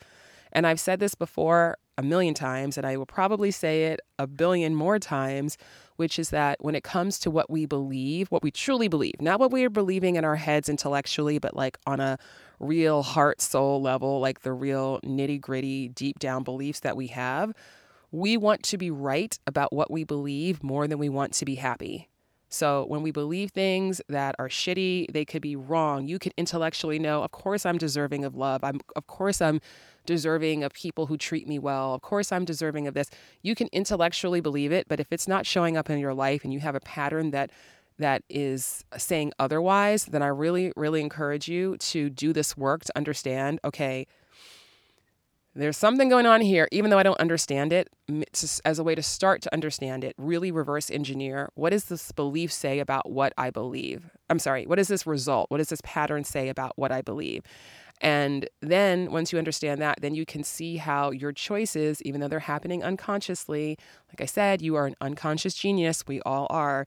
And 0.53 0.67
i've 0.67 0.81
said 0.81 1.01
this 1.01 1.15
before 1.15 1.79
a 1.99 2.03
million 2.03 2.33
times, 2.33 2.79
and 2.79 2.87
I 2.87 2.97
will 2.97 3.07
probably 3.07 3.51
say 3.51 3.87
it 3.87 4.01
a 4.21 4.27
billion 4.27 4.75
more 4.75 5.01
times, 5.01 5.59
which 5.97 6.17
is 6.19 6.31
that 6.31 6.57
when 6.63 6.77
it 6.77 6.85
comes 6.85 7.19
to 7.19 7.31
what 7.31 7.51
we 7.51 7.67
believe, 7.67 8.31
what 8.31 8.45
we 8.45 8.53
truly 8.53 8.87
believe, 8.87 9.21
not 9.21 9.41
what 9.41 9.51
we 9.51 9.65
are 9.65 9.71
believing 9.71 10.15
in 10.15 10.25
our 10.25 10.37
heads 10.37 10.69
intellectually, 10.69 11.39
but 11.41 11.57
like 11.57 11.77
on 11.87 11.99
a 11.99 12.17
real 12.61 13.03
heart 13.03 13.41
soul 13.41 13.83
level, 13.83 14.21
like 14.21 14.43
the 14.43 14.53
real 14.53 15.01
nitty 15.01 15.41
gritty, 15.41 15.89
deep 15.89 16.21
down 16.21 16.45
beliefs 16.45 16.81
that 16.81 16.97
we 16.97 17.09
have, 17.09 17.53
we 18.13 18.37
want 18.37 18.63
to 18.63 18.79
be 18.79 18.93
right 18.93 19.37
about 19.47 19.73
what 19.73 19.91
we 19.91 20.05
believe 20.05 20.63
more 20.63 20.87
than 20.87 20.99
we 20.99 21.09
want 21.09 21.33
to 21.35 21.45
be 21.45 21.57
happy. 21.57 22.09
So 22.49 22.85
when 22.87 23.03
we 23.03 23.11
believe 23.11 23.51
things 23.51 24.01
that 24.09 24.35
are 24.39 24.49
shitty, 24.49 25.13
they 25.13 25.25
could 25.25 25.43
be 25.43 25.57
wrong. 25.57 26.07
You 26.09 26.19
could 26.19 26.33
intellectually 26.37 26.99
know, 26.99 27.23
of 27.23 27.31
course 27.31 27.67
I'm 27.67 27.79
deserving 27.79 28.25
of 28.25 28.35
love. 28.35 28.65
I'm 28.65 28.81
of 28.97 29.07
course 29.07 29.41
I'm 29.43 29.61
deserving 30.09 30.65
of 30.65 30.73
people 30.73 31.05
who 31.07 31.19
treat 31.19 31.47
me 31.47 31.59
well. 31.59 31.93
Of 31.93 32.01
course, 32.01 32.33
I'm 32.33 32.47
deserving 32.47 32.87
of 32.87 32.95
this. 32.95 33.11
You 33.43 33.55
can 33.55 33.69
intellectually 33.73 34.41
believe 34.41 34.73
it, 34.73 34.89
but 34.89 35.01
if 35.01 35.09
it's 35.11 35.29
not 35.29 35.45
showing 35.45 35.77
up 35.77 35.91
in 35.91 35.99
your 35.99 36.15
life 36.15 36.45
and 36.45 36.53
you 36.53 36.61
have 36.61 36.75
a 36.75 36.81
pattern 36.81 37.31
that 37.33 37.51
that 37.99 38.23
is 38.31 38.85
saying 38.97 39.33
otherwise, 39.39 40.07
then 40.07 40.23
I 40.23 40.29
really, 40.29 40.73
really 40.77 41.03
encourage 41.03 41.47
you 41.47 41.77
to 41.79 42.09
do 42.09 42.33
this 42.33 42.57
work 42.57 42.85
to 42.85 42.97
understand 42.97 43.61
okay, 43.65 44.07
there's 45.59 45.77
something 45.77 46.09
going 46.09 46.25
on 46.25 46.41
here, 46.41 46.69
even 46.71 46.91
though 46.91 46.99
I 46.99 47.03
don't 47.03 47.19
understand 47.21 47.73
it, 47.73 47.89
as 48.65 48.79
a 48.79 48.85
way 48.85 48.95
to 48.95 49.03
start 49.03 49.43
to 49.43 49.53
understand 49.53 50.05
it, 50.05 50.15
really 50.17 50.51
reverse 50.53 50.91
engineer 50.91 51.51
what 51.55 51.71
does 51.71 51.85
this 51.85 52.13
belief 52.13 52.53
say 52.53 52.79
about 52.79 53.11
what 53.11 53.33
I 53.37 53.51
believe? 53.51 54.11
I'm 54.31 54.39
sorry, 54.39 54.67
what 54.67 54.77
does 54.77 54.89
this 54.89 55.07
result, 55.07 55.51
what 55.51 55.59
does 55.59 55.69
this 55.69 55.81
pattern 55.83 56.23
say 56.25 56.49
about 56.49 56.73
what 56.77 56.93
I 56.93 57.03
believe? 57.03 57.43
And 58.01 58.49
then 58.63 59.11
once 59.11 59.33
you 59.33 59.39
understand 59.39 59.81
that, 59.83 60.01
then 60.01 60.15
you 60.15 60.25
can 60.25 60.45
see 60.45 60.77
how 60.77 61.11
your 61.11 61.33
choices, 61.33 62.01
even 62.03 62.21
though 62.21 62.29
they're 62.29 62.39
happening 62.39 62.85
unconsciously, 62.85 63.77
like 64.09 64.21
I 64.21 64.27
said, 64.27 64.63
you 64.63 64.77
are 64.77 64.87
an 64.87 64.95
unconscious 65.01 65.55
genius. 65.55 66.05
We 66.07 66.21
all 66.21 66.47
are. 66.51 66.87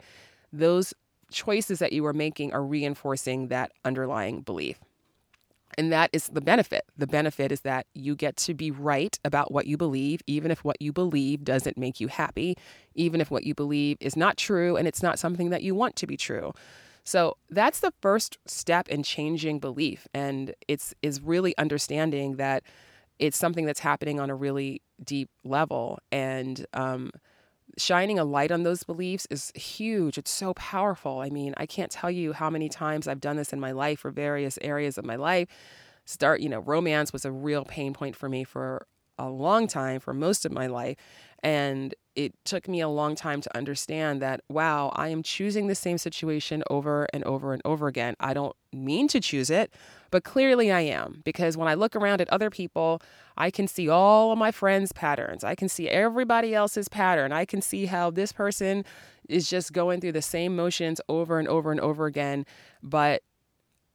Those 0.54 0.94
choices 1.30 1.80
that 1.80 1.92
you 1.92 2.06
are 2.06 2.14
making 2.14 2.54
are 2.54 2.64
reinforcing 2.64 3.50
that 3.50 3.74
underlying 3.84 4.42
belief. 4.42 4.80
And 5.78 5.92
that 5.92 6.10
is 6.14 6.28
the 6.28 6.42
benefit. 6.42 6.84
The 6.98 7.08
benefit 7.08 7.52
is 7.52 7.62
that 7.62 7.86
you 7.94 8.16
get 8.16 8.36
to 8.38 8.54
be 8.54 8.72
right 8.72 9.18
about 9.24 9.52
what 9.52 9.68
you 9.68 9.78
believe, 9.78 10.22
even 10.28 10.52
if 10.52 10.64
what 10.64 10.82
you 10.82 10.92
believe 10.92 11.44
doesn't 11.44 11.78
make 11.78 12.00
you 12.00 12.08
happy, 12.08 12.58
even 12.96 13.22
if 13.22 13.32
what 13.32 13.44
you 13.44 13.56
believe 13.56 13.98
is 14.00 14.16
not 14.16 14.38
true 14.38 14.78
and 14.78 14.88
it's 14.88 15.04
not 15.04 15.20
something 15.20 15.50
that 15.50 15.64
you 15.64 15.76
want 15.76 15.96
to 15.98 16.08
be 16.08 16.18
true. 16.18 16.54
So 17.04 17.38
that's 17.50 17.80
the 17.80 17.94
first 18.02 18.38
step 18.46 18.88
in 18.88 19.04
changing 19.04 19.60
belief. 19.60 20.08
And 20.14 20.54
it's 20.68 20.94
is 21.02 21.22
really 21.22 21.58
understanding 21.58 22.36
that 22.36 22.64
it's 23.20 23.38
something 23.38 23.66
that's 23.66 23.80
happening 23.80 24.20
on 24.20 24.30
a 24.30 24.36
really 24.36 24.82
deep 25.04 25.30
level. 25.44 26.00
And 26.12 26.66
um, 26.74 27.12
shining 27.78 28.20
a 28.20 28.24
light 28.24 28.52
on 28.52 28.64
those 28.64 28.84
beliefs 28.84 29.28
is 29.30 29.52
huge. 29.56 30.18
It's 30.18 30.32
so 30.32 30.54
powerful. 30.54 31.20
I 31.20 31.30
mean, 31.30 31.54
I 31.58 31.66
can't 31.66 31.92
tell 31.92 32.12
you 32.12 32.34
how 32.34 32.50
many 32.50 32.70
times 32.70 33.08
I've 33.08 33.22
done 33.22 33.38
this 33.38 33.54
in 33.54 33.60
my 33.60 33.72
life 33.72 34.00
for 34.00 34.12
various 34.12 34.58
areas 34.62 34.98
of 34.98 35.06
my 35.06 35.16
life. 35.16 35.48
Start, 36.06 36.42
you 36.42 36.50
know, 36.50 36.60
romance 36.60 37.14
was 37.14 37.26
a 37.26 37.32
real 37.32 37.66
pain 37.66 37.94
point 37.94 38.16
for 38.16 38.28
me 38.28 38.44
for 38.44 38.88
a 39.28 39.30
long 39.30 39.68
time, 39.68 40.00
for 40.00 40.14
most 40.14 40.46
of 40.46 40.52
my 40.52 40.68
life. 40.68 40.98
And 41.44 41.96
it 42.16 42.34
took 42.44 42.68
me 42.68 42.82
a 42.82 42.90
long 42.90 43.16
time 43.16 43.42
to 43.42 43.58
understand 43.58 44.22
that, 44.22 44.42
wow, 44.50 44.92
I 44.96 45.08
am 45.08 45.24
choosing 45.24 45.68
the 45.68 45.76
same 45.76 45.98
situation 45.98 46.64
over 46.70 47.08
and 47.14 47.24
over 47.24 47.54
and 47.54 47.62
over 47.64 47.88
again. 47.88 48.16
I 48.20 48.34
don't 48.34 48.56
mean 48.74 49.08
to 49.10 49.20
choose 49.20 49.50
it, 49.50 49.74
but 50.12 50.24
clearly 50.24 50.72
I 50.72 50.82
am. 50.82 51.22
Because 51.24 51.58
when 51.58 51.68
I 51.68 51.74
look 51.74 51.96
around 51.96 52.22
at 52.22 52.30
other 52.30 52.50
people, 52.50 53.02
I 53.38 53.50
can 53.50 53.68
see 53.68 53.88
all 53.90 54.32
of 54.32 54.38
my 54.38 54.52
friends' 54.52 54.92
patterns. 54.92 55.44
I 55.44 55.56
can 55.56 55.70
see 55.70 55.88
everybody 55.90 56.54
else's 56.54 56.90
pattern. 56.90 57.32
I 57.32 57.46
can 57.46 57.62
see 57.62 57.86
how 57.86 58.12
this 58.12 58.32
person 58.32 58.84
is 59.30 59.50
just 59.50 59.72
going 59.72 60.02
through 60.02 60.12
the 60.12 60.22
same 60.22 60.56
motions 60.56 61.00
over 61.08 61.40
and 61.40 61.48
over 61.48 61.72
and 61.72 61.80
over 61.80 62.06
again. 62.06 62.46
But 62.84 63.24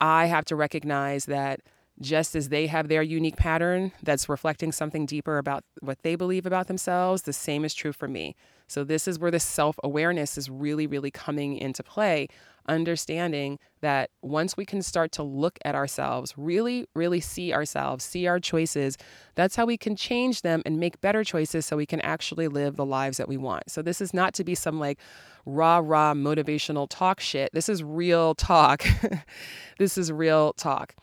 I 0.00 0.26
have 0.26 0.46
to 0.46 0.56
recognize 0.56 1.26
that 1.26 1.60
just 2.00 2.36
as 2.36 2.50
they 2.50 2.66
have 2.66 2.88
their 2.88 3.02
unique 3.02 3.36
pattern 3.36 3.92
that's 4.02 4.28
reflecting 4.28 4.72
something 4.72 5.06
deeper 5.06 5.38
about 5.38 5.64
what 5.80 6.02
they 6.02 6.14
believe 6.14 6.46
about 6.46 6.66
themselves, 6.66 7.22
the 7.22 7.32
same 7.32 7.64
is 7.64 7.74
true 7.74 7.92
for 7.92 8.08
me. 8.08 8.34
So, 8.68 8.84
this 8.84 9.06
is 9.06 9.18
where 9.18 9.30
the 9.30 9.40
self 9.40 9.78
awareness 9.84 10.36
is 10.36 10.50
really, 10.50 10.86
really 10.86 11.10
coming 11.10 11.56
into 11.56 11.82
play. 11.82 12.28
Understanding 12.68 13.60
that 13.80 14.10
once 14.22 14.56
we 14.56 14.66
can 14.66 14.82
start 14.82 15.12
to 15.12 15.22
look 15.22 15.56
at 15.64 15.76
ourselves, 15.76 16.34
really, 16.36 16.86
really 16.96 17.20
see 17.20 17.52
ourselves, 17.54 18.04
see 18.04 18.26
our 18.26 18.40
choices, 18.40 18.98
that's 19.36 19.54
how 19.54 19.66
we 19.66 19.76
can 19.76 19.94
change 19.94 20.42
them 20.42 20.62
and 20.66 20.80
make 20.80 21.00
better 21.00 21.22
choices 21.22 21.64
so 21.64 21.76
we 21.76 21.86
can 21.86 22.00
actually 22.00 22.48
live 22.48 22.74
the 22.74 22.84
lives 22.84 23.18
that 23.18 23.28
we 23.28 23.36
want. 23.36 23.70
So, 23.70 23.82
this 23.82 24.00
is 24.00 24.12
not 24.12 24.34
to 24.34 24.44
be 24.44 24.56
some 24.56 24.80
like 24.80 24.98
rah 25.46 25.80
rah 25.82 26.12
motivational 26.12 26.88
talk 26.90 27.20
shit. 27.20 27.50
This 27.52 27.68
is 27.68 27.84
real 27.84 28.34
talk. 28.34 28.84
this 29.78 29.96
is 29.96 30.10
real 30.10 30.52
talk. 30.54 30.96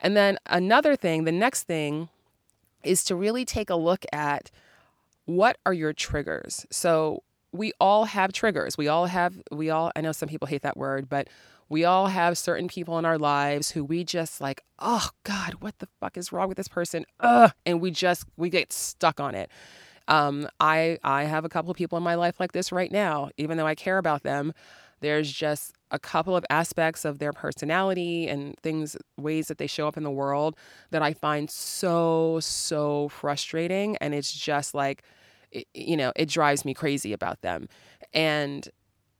And 0.00 0.16
then 0.16 0.38
another 0.46 0.96
thing, 0.96 1.24
the 1.24 1.32
next 1.32 1.64
thing 1.64 2.08
is 2.82 3.04
to 3.04 3.14
really 3.16 3.44
take 3.44 3.70
a 3.70 3.76
look 3.76 4.04
at 4.12 4.50
what 5.24 5.58
are 5.66 5.72
your 5.72 5.92
triggers. 5.92 6.66
So 6.70 7.22
we 7.52 7.72
all 7.80 8.04
have 8.04 8.32
triggers. 8.32 8.78
We 8.78 8.88
all 8.88 9.06
have, 9.06 9.40
we 9.50 9.70
all, 9.70 9.90
I 9.96 10.00
know 10.00 10.12
some 10.12 10.28
people 10.28 10.46
hate 10.48 10.62
that 10.62 10.76
word, 10.76 11.08
but 11.08 11.28
we 11.68 11.84
all 11.84 12.06
have 12.06 12.38
certain 12.38 12.68
people 12.68 12.98
in 12.98 13.04
our 13.04 13.18
lives 13.18 13.72
who 13.72 13.84
we 13.84 14.04
just 14.04 14.40
like, 14.40 14.62
oh 14.78 15.10
God, 15.24 15.56
what 15.60 15.78
the 15.80 15.88
fuck 16.00 16.16
is 16.16 16.32
wrong 16.32 16.48
with 16.48 16.56
this 16.56 16.68
person? 16.68 17.04
Ugh. 17.20 17.52
And 17.66 17.80
we 17.80 17.90
just, 17.90 18.24
we 18.36 18.48
get 18.48 18.72
stuck 18.72 19.20
on 19.20 19.34
it. 19.34 19.50
Um, 20.06 20.48
I, 20.58 20.98
I 21.04 21.24
have 21.24 21.44
a 21.44 21.50
couple 21.50 21.70
of 21.70 21.76
people 21.76 21.98
in 21.98 22.04
my 22.04 22.14
life 22.14 22.40
like 22.40 22.52
this 22.52 22.72
right 22.72 22.90
now, 22.90 23.30
even 23.36 23.58
though 23.58 23.66
I 23.66 23.74
care 23.74 23.98
about 23.98 24.22
them. 24.22 24.54
There's 25.00 25.30
just 25.30 25.74
a 25.90 25.98
couple 25.98 26.36
of 26.36 26.44
aspects 26.50 27.04
of 27.04 27.18
their 27.18 27.32
personality 27.32 28.28
and 28.28 28.54
things, 28.62 28.96
ways 29.16 29.48
that 29.48 29.58
they 29.58 29.66
show 29.66 29.88
up 29.88 29.96
in 29.96 30.02
the 30.02 30.10
world 30.10 30.56
that 30.90 31.02
I 31.02 31.12
find 31.12 31.50
so, 31.50 32.38
so 32.40 33.08
frustrating. 33.08 33.96
And 33.98 34.14
it's 34.14 34.32
just 34.32 34.74
like, 34.74 35.02
it, 35.50 35.66
you 35.74 35.96
know, 35.96 36.12
it 36.16 36.28
drives 36.28 36.64
me 36.64 36.74
crazy 36.74 37.12
about 37.12 37.40
them. 37.40 37.68
And 38.12 38.68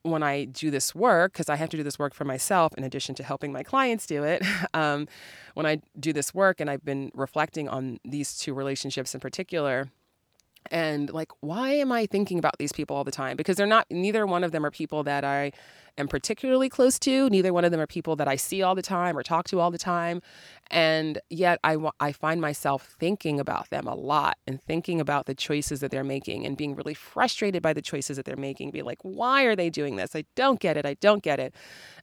when 0.02 0.22
I 0.22 0.44
do 0.44 0.70
this 0.70 0.94
work, 0.94 1.32
because 1.32 1.48
I 1.48 1.56
have 1.56 1.68
to 1.70 1.76
do 1.76 1.82
this 1.82 1.98
work 1.98 2.14
for 2.14 2.24
myself 2.24 2.72
in 2.76 2.84
addition 2.84 3.14
to 3.16 3.22
helping 3.22 3.52
my 3.52 3.62
clients 3.62 4.06
do 4.06 4.24
it, 4.24 4.42
um, 4.74 5.08
when 5.54 5.66
I 5.66 5.80
do 5.98 6.12
this 6.12 6.34
work 6.34 6.60
and 6.60 6.70
I've 6.70 6.84
been 6.84 7.10
reflecting 7.14 7.68
on 7.68 7.98
these 8.04 8.36
two 8.36 8.54
relationships 8.54 9.14
in 9.14 9.20
particular, 9.20 9.90
and 10.70 11.10
like 11.10 11.30
why 11.40 11.70
am 11.70 11.92
i 11.92 12.06
thinking 12.06 12.38
about 12.38 12.58
these 12.58 12.72
people 12.72 12.96
all 12.96 13.04
the 13.04 13.10
time? 13.10 13.36
Because 13.36 13.56
they're 13.56 13.66
not 13.66 13.86
neither 13.90 14.26
one 14.26 14.44
of 14.44 14.52
them 14.52 14.64
are 14.64 14.70
people 14.70 15.02
that 15.04 15.24
i 15.24 15.52
am 15.96 16.06
particularly 16.06 16.68
close 16.68 16.96
to. 17.00 17.28
Neither 17.28 17.52
one 17.52 17.64
of 17.64 17.72
them 17.72 17.80
are 17.80 17.86
people 17.86 18.16
that 18.16 18.28
i 18.28 18.36
see 18.36 18.62
all 18.62 18.74
the 18.74 18.82
time 18.82 19.16
or 19.16 19.22
talk 19.22 19.46
to 19.48 19.60
all 19.60 19.70
the 19.70 19.78
time. 19.78 20.22
And 20.70 21.20
yet 21.30 21.58
i 21.64 21.76
i 22.00 22.12
find 22.12 22.40
myself 22.40 22.96
thinking 22.98 23.40
about 23.40 23.70
them 23.70 23.86
a 23.86 23.94
lot 23.94 24.36
and 24.46 24.62
thinking 24.62 25.00
about 25.00 25.26
the 25.26 25.34
choices 25.34 25.80
that 25.80 25.90
they're 25.90 26.04
making 26.04 26.46
and 26.46 26.56
being 26.56 26.74
really 26.74 26.94
frustrated 26.94 27.62
by 27.62 27.72
the 27.72 27.82
choices 27.82 28.16
that 28.16 28.26
they're 28.26 28.36
making 28.36 28.70
be 28.70 28.82
like 28.82 28.98
why 29.02 29.44
are 29.44 29.56
they 29.56 29.70
doing 29.70 29.96
this? 29.96 30.14
I 30.14 30.24
don't 30.36 30.60
get 30.60 30.76
it. 30.76 30.86
I 30.86 30.94
don't 30.94 31.22
get 31.22 31.40
it. 31.40 31.54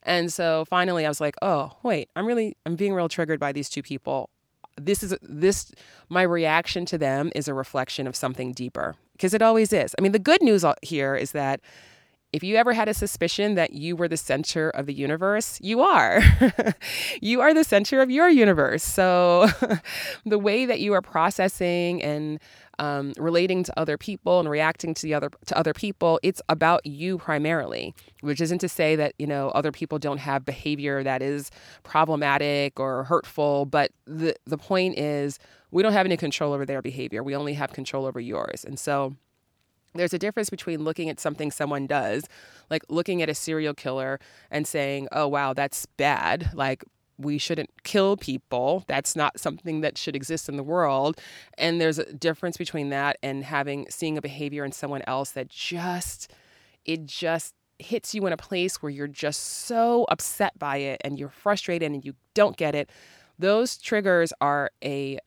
And 0.03 0.31
so 0.31 0.65
finally 0.65 1.05
i 1.05 1.09
was 1.09 1.21
like 1.21 1.35
oh 1.41 1.77
wait. 1.83 2.09
I'm 2.15 2.25
really 2.25 2.57
i'm 2.65 2.75
being 2.75 2.93
real 2.93 3.09
triggered 3.09 3.39
by 3.39 3.51
these 3.51 3.69
two 3.69 3.81
people 3.83 4.29
this 4.77 5.03
is 5.03 5.15
this 5.21 5.71
my 6.09 6.21
reaction 6.21 6.85
to 6.85 6.97
them 6.97 7.31
is 7.35 7.47
a 7.47 7.53
reflection 7.53 8.07
of 8.07 8.15
something 8.15 8.51
deeper 8.51 8.95
because 9.13 9.33
it 9.33 9.41
always 9.41 9.71
is. 9.71 9.95
I 9.97 10.01
mean, 10.01 10.11
the 10.11 10.19
good 10.19 10.41
news 10.41 10.63
uh, 10.63 10.73
here 10.81 11.15
is 11.15 11.31
that 11.31 11.61
if 12.33 12.43
you 12.43 12.57
ever 12.57 12.73
had 12.73 12.89
a 12.89 12.93
suspicion 12.93 13.55
that 13.55 13.71
you 13.71 13.95
were 13.95 14.09
the 14.09 14.17
center 14.17 14.69
of 14.69 14.87
the 14.87 14.93
universe, 14.93 15.57
you 15.61 15.79
are. 15.79 16.21
you 17.21 17.39
are 17.39 17.53
the 17.53 17.63
center 17.63 18.01
of 18.01 18.11
your 18.11 18.27
universe. 18.27 18.83
So 18.83 19.47
the 20.25 20.37
way 20.37 20.65
that 20.65 20.81
you 20.81 20.91
are 20.93 21.01
processing 21.01 22.03
and 22.03 22.41
um, 22.79 23.13
relating 23.17 23.63
to 23.63 23.79
other 23.79 23.97
people 23.97 24.39
and 24.39 24.49
reacting 24.49 24.93
to 24.93 25.01
the 25.03 25.13
other 25.13 25.29
to 25.45 25.57
other 25.57 25.73
people, 25.73 26.19
it's 26.23 26.41
about 26.49 26.85
you 26.85 27.17
primarily. 27.17 27.93
Which 28.21 28.41
isn't 28.41 28.59
to 28.59 28.69
say 28.69 28.95
that 28.95 29.13
you 29.17 29.27
know 29.27 29.49
other 29.49 29.71
people 29.71 29.99
don't 29.99 30.19
have 30.19 30.45
behavior 30.45 31.03
that 31.03 31.21
is 31.21 31.51
problematic 31.83 32.79
or 32.79 33.03
hurtful, 33.05 33.65
but 33.65 33.91
the 34.05 34.35
the 34.45 34.57
point 34.57 34.97
is 34.97 35.39
we 35.71 35.83
don't 35.83 35.93
have 35.93 36.05
any 36.05 36.17
control 36.17 36.53
over 36.53 36.65
their 36.65 36.81
behavior. 36.81 37.23
We 37.23 37.35
only 37.35 37.53
have 37.53 37.73
control 37.73 38.05
over 38.05 38.19
yours, 38.19 38.63
and 38.65 38.79
so 38.79 39.15
there's 39.95 40.13
a 40.13 40.19
difference 40.19 40.49
between 40.49 40.83
looking 40.83 41.09
at 41.09 41.19
something 41.19 41.51
someone 41.51 41.87
does, 41.87 42.25
like 42.69 42.83
looking 42.89 43.21
at 43.21 43.29
a 43.29 43.35
serial 43.35 43.73
killer 43.73 44.19
and 44.51 44.67
saying, 44.67 45.07
oh, 45.11 45.27
wow, 45.27 45.53
that's 45.53 45.85
bad. 45.97 46.51
Like, 46.53 46.83
we 47.17 47.37
shouldn't 47.37 47.69
kill 47.83 48.17
people. 48.17 48.83
That's 48.87 49.15
not 49.15 49.39
something 49.39 49.81
that 49.81 49.97
should 49.97 50.15
exist 50.15 50.49
in 50.49 50.57
the 50.57 50.63
world. 50.63 51.19
And 51.57 51.79
there's 51.79 51.99
a 51.99 52.13
difference 52.13 52.57
between 52.57 52.89
that 52.89 53.17
and 53.23 53.43
having 53.43 53.87
seeing 53.89 54.17
a 54.17 54.21
behavior 54.21 54.65
in 54.65 54.71
someone 54.71 55.01
else 55.07 55.31
that 55.31 55.49
just 55.49 56.31
it 56.85 57.05
just 57.05 57.53
hits 57.79 58.13
you 58.15 58.25
in 58.25 58.33
a 58.33 58.37
place 58.37 58.81
where 58.81 58.89
you're 58.89 59.07
just 59.07 59.41
so 59.41 60.05
upset 60.09 60.57
by 60.57 60.77
it 60.77 61.01
and 61.03 61.19
you're 61.19 61.29
frustrated 61.29 61.91
and 61.91 62.05
you 62.05 62.13
don't 62.33 62.57
get 62.57 62.75
it. 62.75 62.89
Those 63.37 63.77
triggers 63.77 64.31
are 64.39 64.71
a 64.83 65.19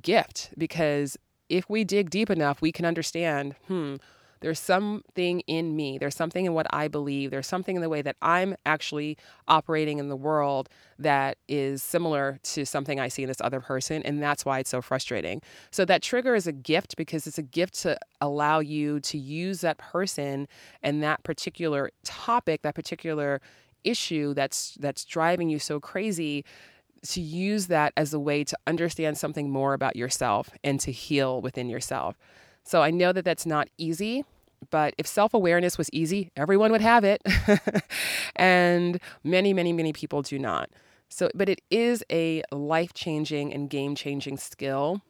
gift 0.00 0.50
because 0.56 1.16
if 1.48 1.68
we 1.68 1.84
dig 1.84 2.10
deep 2.10 2.30
enough, 2.30 2.60
we 2.60 2.70
can 2.70 2.84
understand, 2.84 3.54
hmm, 3.66 3.96
there's 4.46 4.60
something 4.60 5.40
in 5.48 5.74
me, 5.74 5.98
there's 5.98 6.14
something 6.14 6.44
in 6.44 6.54
what 6.54 6.68
I 6.70 6.86
believe, 6.86 7.32
there's 7.32 7.48
something 7.48 7.74
in 7.74 7.82
the 7.82 7.88
way 7.88 8.00
that 8.00 8.14
I'm 8.22 8.54
actually 8.64 9.18
operating 9.48 9.98
in 9.98 10.08
the 10.08 10.14
world 10.14 10.68
that 11.00 11.36
is 11.48 11.82
similar 11.82 12.38
to 12.44 12.64
something 12.64 13.00
I 13.00 13.08
see 13.08 13.22
in 13.24 13.28
this 13.28 13.40
other 13.40 13.58
person. 13.60 14.04
And 14.04 14.22
that's 14.22 14.44
why 14.44 14.60
it's 14.60 14.70
so 14.70 14.80
frustrating. 14.80 15.42
So 15.72 15.84
that 15.86 16.00
trigger 16.00 16.36
is 16.36 16.46
a 16.46 16.52
gift 16.52 16.96
because 16.96 17.26
it's 17.26 17.38
a 17.38 17.42
gift 17.42 17.74
to 17.80 17.98
allow 18.20 18.60
you 18.60 19.00
to 19.00 19.18
use 19.18 19.62
that 19.62 19.78
person 19.78 20.46
and 20.80 21.02
that 21.02 21.24
particular 21.24 21.90
topic, 22.04 22.62
that 22.62 22.76
particular 22.76 23.40
issue 23.82 24.32
that's 24.32 24.76
that's 24.78 25.04
driving 25.04 25.48
you 25.48 25.58
so 25.58 25.80
crazy 25.80 26.44
to 27.08 27.20
use 27.20 27.66
that 27.66 27.92
as 27.96 28.14
a 28.14 28.20
way 28.20 28.44
to 28.44 28.56
understand 28.68 29.18
something 29.18 29.50
more 29.50 29.74
about 29.74 29.96
yourself 29.96 30.50
and 30.62 30.78
to 30.78 30.92
heal 30.92 31.40
within 31.40 31.68
yourself. 31.68 32.16
So 32.62 32.80
I 32.82 32.92
know 32.92 33.12
that 33.12 33.24
that's 33.24 33.46
not 33.46 33.68
easy, 33.76 34.24
but 34.70 34.94
if 34.98 35.06
self 35.06 35.34
awareness 35.34 35.78
was 35.78 35.90
easy, 35.92 36.30
everyone 36.36 36.72
would 36.72 36.80
have 36.80 37.04
it. 37.04 37.22
and 38.36 39.00
many, 39.24 39.52
many, 39.52 39.72
many 39.72 39.92
people 39.92 40.22
do 40.22 40.38
not. 40.38 40.70
So, 41.08 41.30
but 41.34 41.48
it 41.48 41.60
is 41.70 42.04
a 42.10 42.42
life 42.50 42.92
changing 42.94 43.52
and 43.52 43.70
game 43.70 43.94
changing 43.94 44.38
skill 44.38 45.02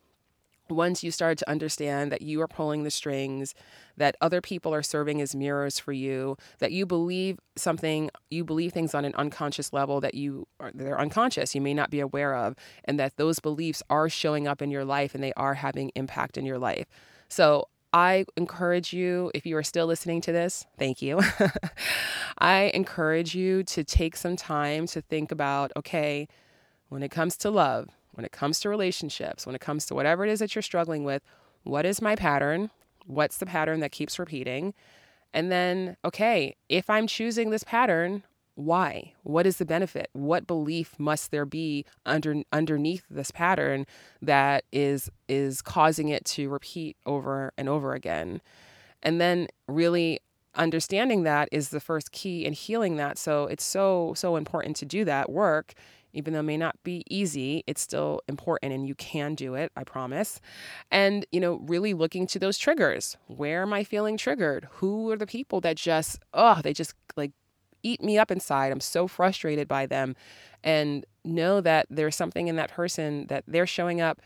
once 0.69 1.05
you 1.05 1.11
start 1.11 1.39
to 1.39 1.49
understand 1.49 2.11
that 2.11 2.23
you 2.23 2.41
are 2.41 2.49
pulling 2.49 2.83
the 2.83 2.91
strings, 2.91 3.55
that 3.97 4.17
other 4.21 4.41
people 4.41 4.75
are 4.75 4.83
serving 4.83 5.21
as 5.21 5.35
mirrors 5.35 5.79
for 5.79 5.93
you, 5.93 6.37
that 6.59 6.73
you 6.73 6.85
believe 6.85 7.39
something, 7.57 8.11
you 8.31 8.45
believe 8.45 8.73
things 8.73 8.95
on 8.95 9.05
an 9.05 9.15
unconscious 9.15 9.73
level 9.73 10.01
that 10.01 10.15
you 10.15 10.47
are 10.61 10.73
they're 10.75 11.01
unconscious, 11.01 11.55
you 11.55 11.61
may 11.61 11.75
not 11.75 11.91
be 11.91 12.01
aware 12.01 12.35
of, 12.35 12.55
and 12.85 12.99
that 12.99 13.17
those 13.17 13.39
beliefs 13.39 13.83
are 13.89 14.09
showing 14.09 14.47
up 14.49 14.61
in 14.61 14.71
your 14.71 14.85
life 14.85 15.15
and 15.15 15.23
they 15.23 15.33
are 15.35 15.55
having 15.55 15.91
impact 15.95 16.37
in 16.37 16.45
your 16.45 16.59
life. 16.59 16.87
So 17.29 17.69
I 17.93 18.27
encourage 18.37 18.93
you, 18.93 19.31
if 19.35 19.47
you 19.47 19.57
are 19.57 19.63
still 19.63 19.87
listening 19.87 20.21
to 20.23 20.33
this, 20.33 20.67
thank 20.79 21.01
you. 21.01 21.21
I 22.39 22.71
encourage 22.75 23.35
you 23.35 23.63
to 23.65 23.85
take 23.85 24.17
some 24.17 24.37
time 24.37 24.87
to 24.89 25.01
think 25.01 25.33
about 25.33 25.73
okay, 25.77 26.29
when 26.89 27.03
it 27.03 27.11
comes 27.11 27.37
to 27.39 27.51
love, 27.51 27.89
when 28.13 28.25
it 28.25 28.33
comes 28.33 28.61
to 28.61 28.69
relationships, 28.69 29.47
when 29.47 29.55
it 29.55 29.61
comes 29.61 29.87
to 29.87 29.95
whatever 29.95 30.25
it 30.25 30.31
is 30.31 30.41
that 30.41 30.55
you're 30.55 30.63
struggling 30.63 31.05
with, 31.05 31.23
what 31.63 31.85
is 31.85 32.03
my 32.03 32.17
pattern? 32.17 32.71
What's 33.07 33.39
the 33.39 33.47
pattern 33.47 33.81
that 33.81 33.93
keeps 33.93 34.19
repeating? 34.19 34.75
And 35.33 35.51
then, 35.51 35.97
okay, 36.05 36.57
if 36.69 36.89
I'm 36.89 37.07
choosing 37.07 37.51
this 37.51 37.65
pattern, 37.65 38.23
why? 38.57 39.13
What 39.23 39.47
is 39.47 39.59
the 39.59 39.67
benefit? 39.67 40.09
What 40.13 40.47
belief 40.47 40.99
must 40.99 41.31
there 41.31 41.45
be 41.45 41.85
under 42.05 42.43
underneath 42.51 43.05
this 43.09 43.31
pattern 43.31 43.87
that 44.23 44.65
is 44.73 45.11
is 45.29 45.63
causing 45.63 46.09
it 46.09 46.25
to 46.25 46.49
repeat 46.49 46.97
over 47.07 47.53
and 47.57 47.69
over 47.69 47.93
again? 47.93 48.41
And 49.03 49.21
then 49.21 49.49
really 49.69 50.21
understanding 50.55 51.23
that 51.25 51.51
is 51.53 51.69
the 51.69 51.81
first 51.81 52.13
key 52.13 52.47
in 52.47 52.55
healing 52.55 52.97
that. 52.97 53.19
So 53.19 53.45
it's 53.45 53.65
so 53.65 54.15
so 54.17 54.37
important 54.37 54.77
to 54.77 54.87
do 54.87 55.05
that 55.05 55.31
work 55.31 55.75
even 56.17 56.33
though 56.33 56.41
it 56.41 56.45
may 56.45 56.57
not 56.57 56.83
be 56.83 57.05
easy, 57.11 57.63
it's 57.67 57.83
still 57.83 58.23
important 58.27 58.73
and 58.73 58.89
you 58.89 58.95
can 58.95 59.35
do 59.35 59.55
it, 59.55 59.71
I 59.77 59.85
promise. 59.85 60.41
And, 60.91 61.27
you 61.31 61.41
know, 61.41 61.61
really 61.67 61.93
looking 61.93 62.27
to 62.29 62.39
those 62.39 62.57
triggers. 62.57 63.19
Where 63.27 63.61
am 63.61 63.75
I 63.75 63.85
feeling 63.85 64.17
triggered? 64.17 64.67
Who 64.77 65.11
are 65.11 65.19
the 65.19 65.27
people 65.27 65.61
that 65.61 65.77
just, 65.77 66.19
oh, 66.33 66.61
they 66.63 66.73
just 66.73 66.95
like 67.19 67.33
eat 67.87 68.03
me 68.03 68.19
up 68.19 68.31
inside? 68.31 68.73
I'm 68.73 68.81
so 68.81 69.07
frustrated 69.07 69.69
by 69.69 69.87
them. 69.87 70.17
And 70.65 71.07
know 71.25 71.61
that 71.61 71.87
there's 71.91 72.17
something 72.17 72.49
in 72.49 72.57
that 72.57 72.71
person 72.71 73.27
that 73.29 73.45
they're 73.47 73.67
showing 73.67 74.01
up 74.01 74.21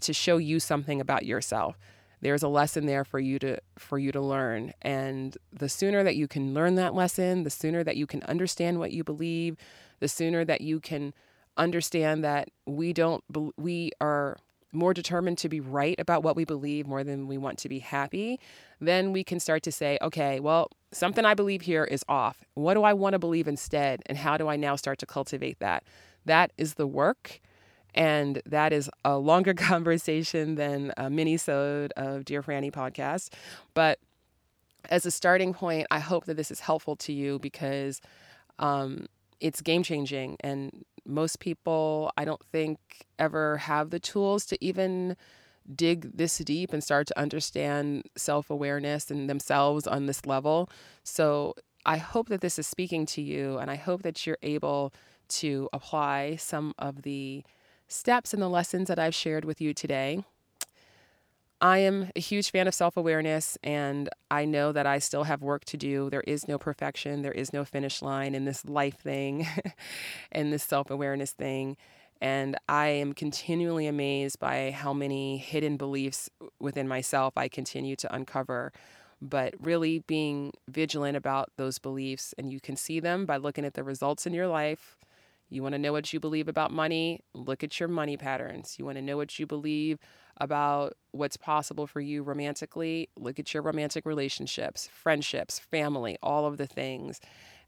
to 0.00 0.12
show 0.12 0.36
you 0.36 0.58
something 0.60 1.00
about 1.00 1.24
yourself 1.24 1.76
there's 2.22 2.42
a 2.42 2.48
lesson 2.48 2.86
there 2.86 3.04
for 3.04 3.18
you 3.18 3.38
to 3.38 3.58
for 3.76 3.98
you 3.98 4.10
to 4.12 4.20
learn 4.20 4.72
and 4.80 5.36
the 5.52 5.68
sooner 5.68 6.02
that 6.02 6.16
you 6.16 6.26
can 6.26 6.54
learn 6.54 6.76
that 6.76 6.94
lesson 6.94 7.42
the 7.42 7.50
sooner 7.50 7.84
that 7.84 7.96
you 7.96 8.06
can 8.06 8.22
understand 8.22 8.78
what 8.78 8.92
you 8.92 9.04
believe 9.04 9.56
the 10.00 10.08
sooner 10.08 10.44
that 10.44 10.62
you 10.62 10.80
can 10.80 11.12
understand 11.56 12.24
that 12.24 12.48
we 12.64 12.92
don't 12.92 13.22
we 13.58 13.90
are 14.00 14.38
more 14.72 14.94
determined 14.94 15.38
to 15.38 15.48
be 15.48 15.60
right 15.60 15.98
about 15.98 16.22
what 16.22 16.34
we 16.34 16.44
believe 16.44 16.86
more 16.86 17.04
than 17.04 17.26
we 17.26 17.38
want 17.38 17.58
to 17.58 17.68
be 17.68 17.78
happy, 17.78 18.40
then 18.80 19.12
we 19.12 19.22
can 19.22 19.38
start 19.38 19.62
to 19.64 19.72
say, 19.72 19.98
okay, 20.00 20.40
well, 20.40 20.70
something 20.92 21.24
I 21.24 21.34
believe 21.34 21.62
here 21.62 21.84
is 21.84 22.04
off. 22.08 22.42
What 22.54 22.74
do 22.74 22.82
I 22.82 22.92
want 22.92 23.12
to 23.12 23.18
believe 23.18 23.46
instead? 23.46 24.02
And 24.06 24.16
how 24.16 24.36
do 24.36 24.48
I 24.48 24.56
now 24.56 24.76
start 24.76 24.98
to 25.00 25.06
cultivate 25.06 25.58
that? 25.60 25.84
That 26.24 26.52
is 26.56 26.74
the 26.74 26.86
work. 26.86 27.40
And 27.94 28.40
that 28.46 28.72
is 28.72 28.90
a 29.04 29.18
longer 29.18 29.54
conversation 29.54 30.54
than 30.54 30.92
a 30.96 31.10
mini-sode 31.10 31.92
of 31.96 32.24
Dear 32.24 32.42
Franny 32.42 32.72
podcast. 32.72 33.30
But 33.74 33.98
as 34.90 35.06
a 35.06 35.10
starting 35.10 35.52
point, 35.54 35.86
I 35.90 35.98
hope 35.98 36.24
that 36.24 36.36
this 36.36 36.50
is 36.50 36.60
helpful 36.60 36.96
to 36.96 37.12
you 37.12 37.38
because 37.38 38.00
um, 38.58 39.06
it's 39.40 39.60
game 39.60 39.82
changing 39.82 40.36
and 40.40 40.84
most 41.06 41.40
people, 41.40 42.12
I 42.16 42.24
don't 42.24 42.44
think, 42.52 42.78
ever 43.18 43.58
have 43.58 43.90
the 43.90 44.00
tools 44.00 44.46
to 44.46 44.64
even 44.64 45.16
dig 45.74 46.16
this 46.16 46.38
deep 46.38 46.72
and 46.72 46.82
start 46.82 47.06
to 47.08 47.18
understand 47.18 48.04
self 48.16 48.50
awareness 48.50 49.10
and 49.10 49.28
themselves 49.28 49.86
on 49.86 50.06
this 50.06 50.26
level. 50.26 50.68
So 51.04 51.54
I 51.84 51.96
hope 51.96 52.28
that 52.28 52.40
this 52.40 52.58
is 52.58 52.66
speaking 52.66 53.06
to 53.06 53.22
you, 53.22 53.58
and 53.58 53.70
I 53.70 53.76
hope 53.76 54.02
that 54.02 54.26
you're 54.26 54.38
able 54.42 54.92
to 55.28 55.68
apply 55.72 56.36
some 56.36 56.74
of 56.78 57.02
the 57.02 57.44
steps 57.88 58.32
and 58.32 58.42
the 58.42 58.48
lessons 58.48 58.88
that 58.88 58.98
I've 58.98 59.14
shared 59.14 59.44
with 59.44 59.60
you 59.60 59.74
today. 59.74 60.24
I 61.62 61.78
am 61.78 62.10
a 62.16 62.20
huge 62.20 62.50
fan 62.50 62.66
of 62.66 62.74
self 62.74 62.96
awareness, 62.96 63.56
and 63.62 64.10
I 64.32 64.44
know 64.44 64.72
that 64.72 64.84
I 64.84 64.98
still 64.98 65.22
have 65.22 65.42
work 65.42 65.64
to 65.66 65.76
do. 65.76 66.10
There 66.10 66.24
is 66.26 66.48
no 66.48 66.58
perfection, 66.58 67.22
there 67.22 67.30
is 67.32 67.52
no 67.52 67.64
finish 67.64 68.02
line 68.02 68.34
in 68.34 68.44
this 68.44 68.64
life 68.64 68.98
thing 68.98 69.46
and 70.32 70.52
this 70.52 70.64
self 70.64 70.90
awareness 70.90 71.30
thing. 71.30 71.76
And 72.20 72.56
I 72.68 72.88
am 72.88 73.12
continually 73.12 73.86
amazed 73.86 74.40
by 74.40 74.72
how 74.72 74.92
many 74.92 75.38
hidden 75.38 75.76
beliefs 75.76 76.28
within 76.60 76.88
myself 76.88 77.34
I 77.36 77.48
continue 77.48 77.94
to 77.96 78.12
uncover. 78.12 78.72
But 79.20 79.54
really 79.60 80.00
being 80.00 80.52
vigilant 80.68 81.16
about 81.16 81.50
those 81.56 81.78
beliefs, 81.78 82.34
and 82.36 82.52
you 82.52 82.58
can 82.58 82.74
see 82.74 82.98
them 82.98 83.24
by 83.24 83.36
looking 83.36 83.64
at 83.64 83.74
the 83.74 83.84
results 83.84 84.26
in 84.26 84.34
your 84.34 84.48
life. 84.48 84.96
You 85.52 85.62
want 85.62 85.74
to 85.74 85.78
know 85.78 85.92
what 85.92 86.12
you 86.12 86.20
believe 86.20 86.48
about 86.48 86.70
money? 86.70 87.20
Look 87.34 87.62
at 87.62 87.78
your 87.78 87.88
money 87.88 88.16
patterns. 88.16 88.76
You 88.78 88.86
want 88.86 88.96
to 88.96 89.02
know 89.02 89.16
what 89.16 89.38
you 89.38 89.46
believe 89.46 89.98
about 90.38 90.94
what's 91.12 91.36
possible 91.36 91.86
for 91.86 92.00
you 92.00 92.22
romantically, 92.22 93.10
look 93.16 93.38
at 93.38 93.52
your 93.52 93.62
romantic 93.62 94.06
relationships, 94.06 94.88
friendships, 94.92 95.58
family, 95.58 96.16
all 96.22 96.46
of 96.46 96.56
the 96.56 96.66
things. 96.66 97.20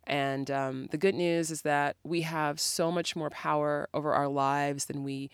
And 0.06 0.50
um, 0.50 0.88
the 0.90 0.98
good 0.98 1.14
news 1.14 1.50
is 1.50 1.62
that 1.62 1.96
we 2.04 2.22
have 2.22 2.58
so 2.58 2.90
much 2.90 3.14
more 3.14 3.30
power 3.30 3.88
over 3.92 4.12
our 4.12 4.28
lives 4.28 4.86
than 4.86 5.04
we 5.04 5.30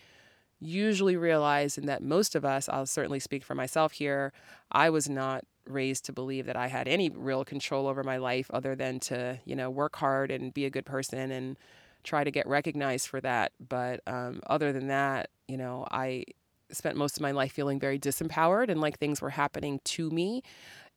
usually 0.59 1.15
realize, 1.15 1.77
and 1.77 1.89
that 1.89 2.03
most 2.03 2.35
of 2.35 2.45
us, 2.45 2.69
I'll 2.69 2.85
certainly 2.85 3.19
speak 3.19 3.43
for 3.43 3.55
myself 3.55 3.93
here, 3.93 4.31
I 4.71 4.89
was 4.89 5.09
not 5.09 5.43
raised 5.65 6.05
to 6.05 6.13
believe 6.13 6.45
that 6.45 6.55
I 6.55 6.67
had 6.67 6.87
any 6.87 7.09
real 7.09 7.43
control 7.43 7.87
over 7.87 8.03
my 8.03 8.17
life 8.17 8.51
other 8.51 8.75
than 8.75 8.99
to, 9.01 9.39
you 9.45 9.55
know, 9.55 9.69
work 9.69 9.95
hard 9.95 10.31
and 10.31 10.53
be 10.53 10.65
a 10.65 10.69
good 10.69 10.85
person 10.85 11.31
and 11.31 11.57
try 12.03 12.23
to 12.23 12.31
get 12.31 12.47
recognized 12.47 13.07
for 13.07 13.21
that. 13.21 13.51
But 13.59 14.01
um, 14.07 14.41
other 14.47 14.71
than 14.71 14.87
that, 14.87 15.29
you 15.47 15.57
know, 15.57 15.85
I 15.91 16.25
spent 16.71 16.97
most 16.97 17.17
of 17.17 17.21
my 17.21 17.31
life 17.31 17.51
feeling 17.51 17.79
very 17.79 17.99
disempowered 17.99 18.69
and 18.69 18.79
like 18.79 18.97
things 18.97 19.21
were 19.21 19.29
happening 19.29 19.79
to 19.83 20.09
me. 20.09 20.41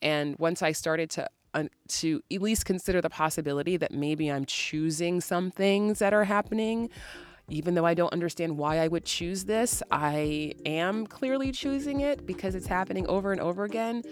And 0.02 0.36
once 0.38 0.62
I 0.62 0.72
started 0.72 1.10
to 1.10 1.28
to 1.86 2.20
at 2.32 2.42
least 2.42 2.64
consider 2.64 3.00
the 3.00 3.10
possibility 3.10 3.76
that 3.76 3.92
maybe 3.92 4.28
I'm 4.28 4.44
choosing 4.44 5.20
some 5.20 5.52
things 5.52 6.00
that 6.00 6.12
are 6.12 6.24
happening, 6.24 6.90
even 7.48 7.74
though 7.74 7.84
I 7.84 7.94
don't 7.94 8.12
understand 8.12 8.56
why 8.56 8.78
I 8.78 8.88
would 8.88 9.04
choose 9.04 9.44
this, 9.44 9.82
I 9.90 10.54
am 10.64 11.06
clearly 11.06 11.52
choosing 11.52 12.00
it 12.00 12.26
because 12.26 12.54
it's 12.54 12.66
happening 12.66 13.06
over 13.06 13.32
and 13.32 13.40
over 13.40 13.64
again. 13.64 14.02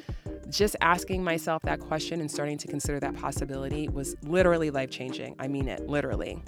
Just 0.50 0.76
asking 0.80 1.24
myself 1.24 1.62
that 1.62 1.80
question 1.80 2.20
and 2.20 2.30
starting 2.30 2.58
to 2.58 2.68
consider 2.68 3.00
that 3.00 3.16
possibility 3.16 3.88
was 3.88 4.14
literally 4.22 4.70
life 4.70 4.90
changing. 4.90 5.34
I 5.38 5.48
mean 5.48 5.66
it, 5.66 5.88
literally. 5.88 6.42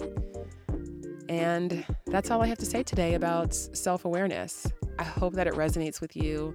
And 1.29 1.85
that's 2.05 2.31
all 2.31 2.41
I 2.41 2.47
have 2.47 2.57
to 2.59 2.65
say 2.65 2.83
today 2.83 3.15
about 3.15 3.53
self 3.53 4.05
awareness. 4.05 4.67
I 4.99 5.03
hope 5.03 5.33
that 5.33 5.47
it 5.47 5.53
resonates 5.53 6.01
with 6.01 6.15
you. 6.15 6.53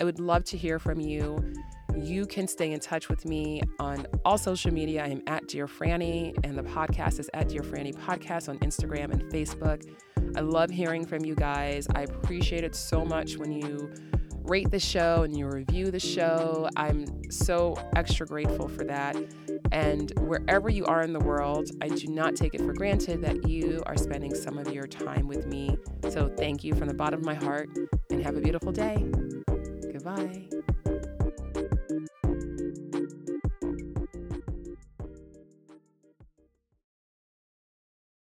I 0.00 0.04
would 0.04 0.20
love 0.20 0.44
to 0.44 0.56
hear 0.56 0.78
from 0.78 1.00
you. 1.00 1.52
You 1.96 2.26
can 2.26 2.46
stay 2.46 2.72
in 2.72 2.80
touch 2.80 3.08
with 3.08 3.24
me 3.24 3.62
on 3.80 4.06
all 4.24 4.38
social 4.38 4.72
media. 4.72 5.04
I 5.04 5.08
am 5.08 5.22
at 5.26 5.48
Dear 5.48 5.66
Franny, 5.66 6.36
and 6.44 6.56
the 6.56 6.62
podcast 6.62 7.18
is 7.18 7.28
at 7.34 7.48
Dear 7.48 7.62
Franny 7.62 7.92
Podcast 7.94 8.48
on 8.48 8.58
Instagram 8.58 9.10
and 9.10 9.22
Facebook. 9.32 9.84
I 10.36 10.40
love 10.40 10.70
hearing 10.70 11.04
from 11.04 11.24
you 11.24 11.34
guys. 11.34 11.88
I 11.94 12.02
appreciate 12.02 12.62
it 12.62 12.76
so 12.76 13.04
much 13.04 13.36
when 13.36 13.50
you 13.50 13.90
rate 14.44 14.70
the 14.70 14.78
show 14.78 15.22
and 15.22 15.36
you 15.36 15.48
review 15.48 15.90
the 15.90 16.00
show. 16.00 16.68
I'm 16.76 17.30
so 17.30 17.74
extra 17.96 18.26
grateful 18.26 18.68
for 18.68 18.84
that. 18.84 19.16
And 19.72 20.12
wherever 20.20 20.68
you 20.68 20.84
are 20.86 21.02
in 21.02 21.12
the 21.12 21.20
world, 21.20 21.70
I 21.82 21.88
do 21.88 22.08
not 22.08 22.36
take 22.36 22.54
it 22.54 22.60
for 22.60 22.72
granted 22.72 23.22
that 23.22 23.48
you 23.48 23.82
are 23.86 23.96
spending 23.96 24.34
some 24.34 24.58
of 24.58 24.72
your 24.72 24.86
time 24.86 25.28
with 25.28 25.46
me. 25.46 25.76
So 26.10 26.28
thank 26.36 26.64
you 26.64 26.74
from 26.74 26.88
the 26.88 26.94
bottom 26.94 27.20
of 27.20 27.26
my 27.26 27.34
heart 27.34 27.68
and 28.10 28.22
have 28.22 28.36
a 28.36 28.40
beautiful 28.40 28.72
day. 28.72 29.04
Goodbye. 29.92 30.48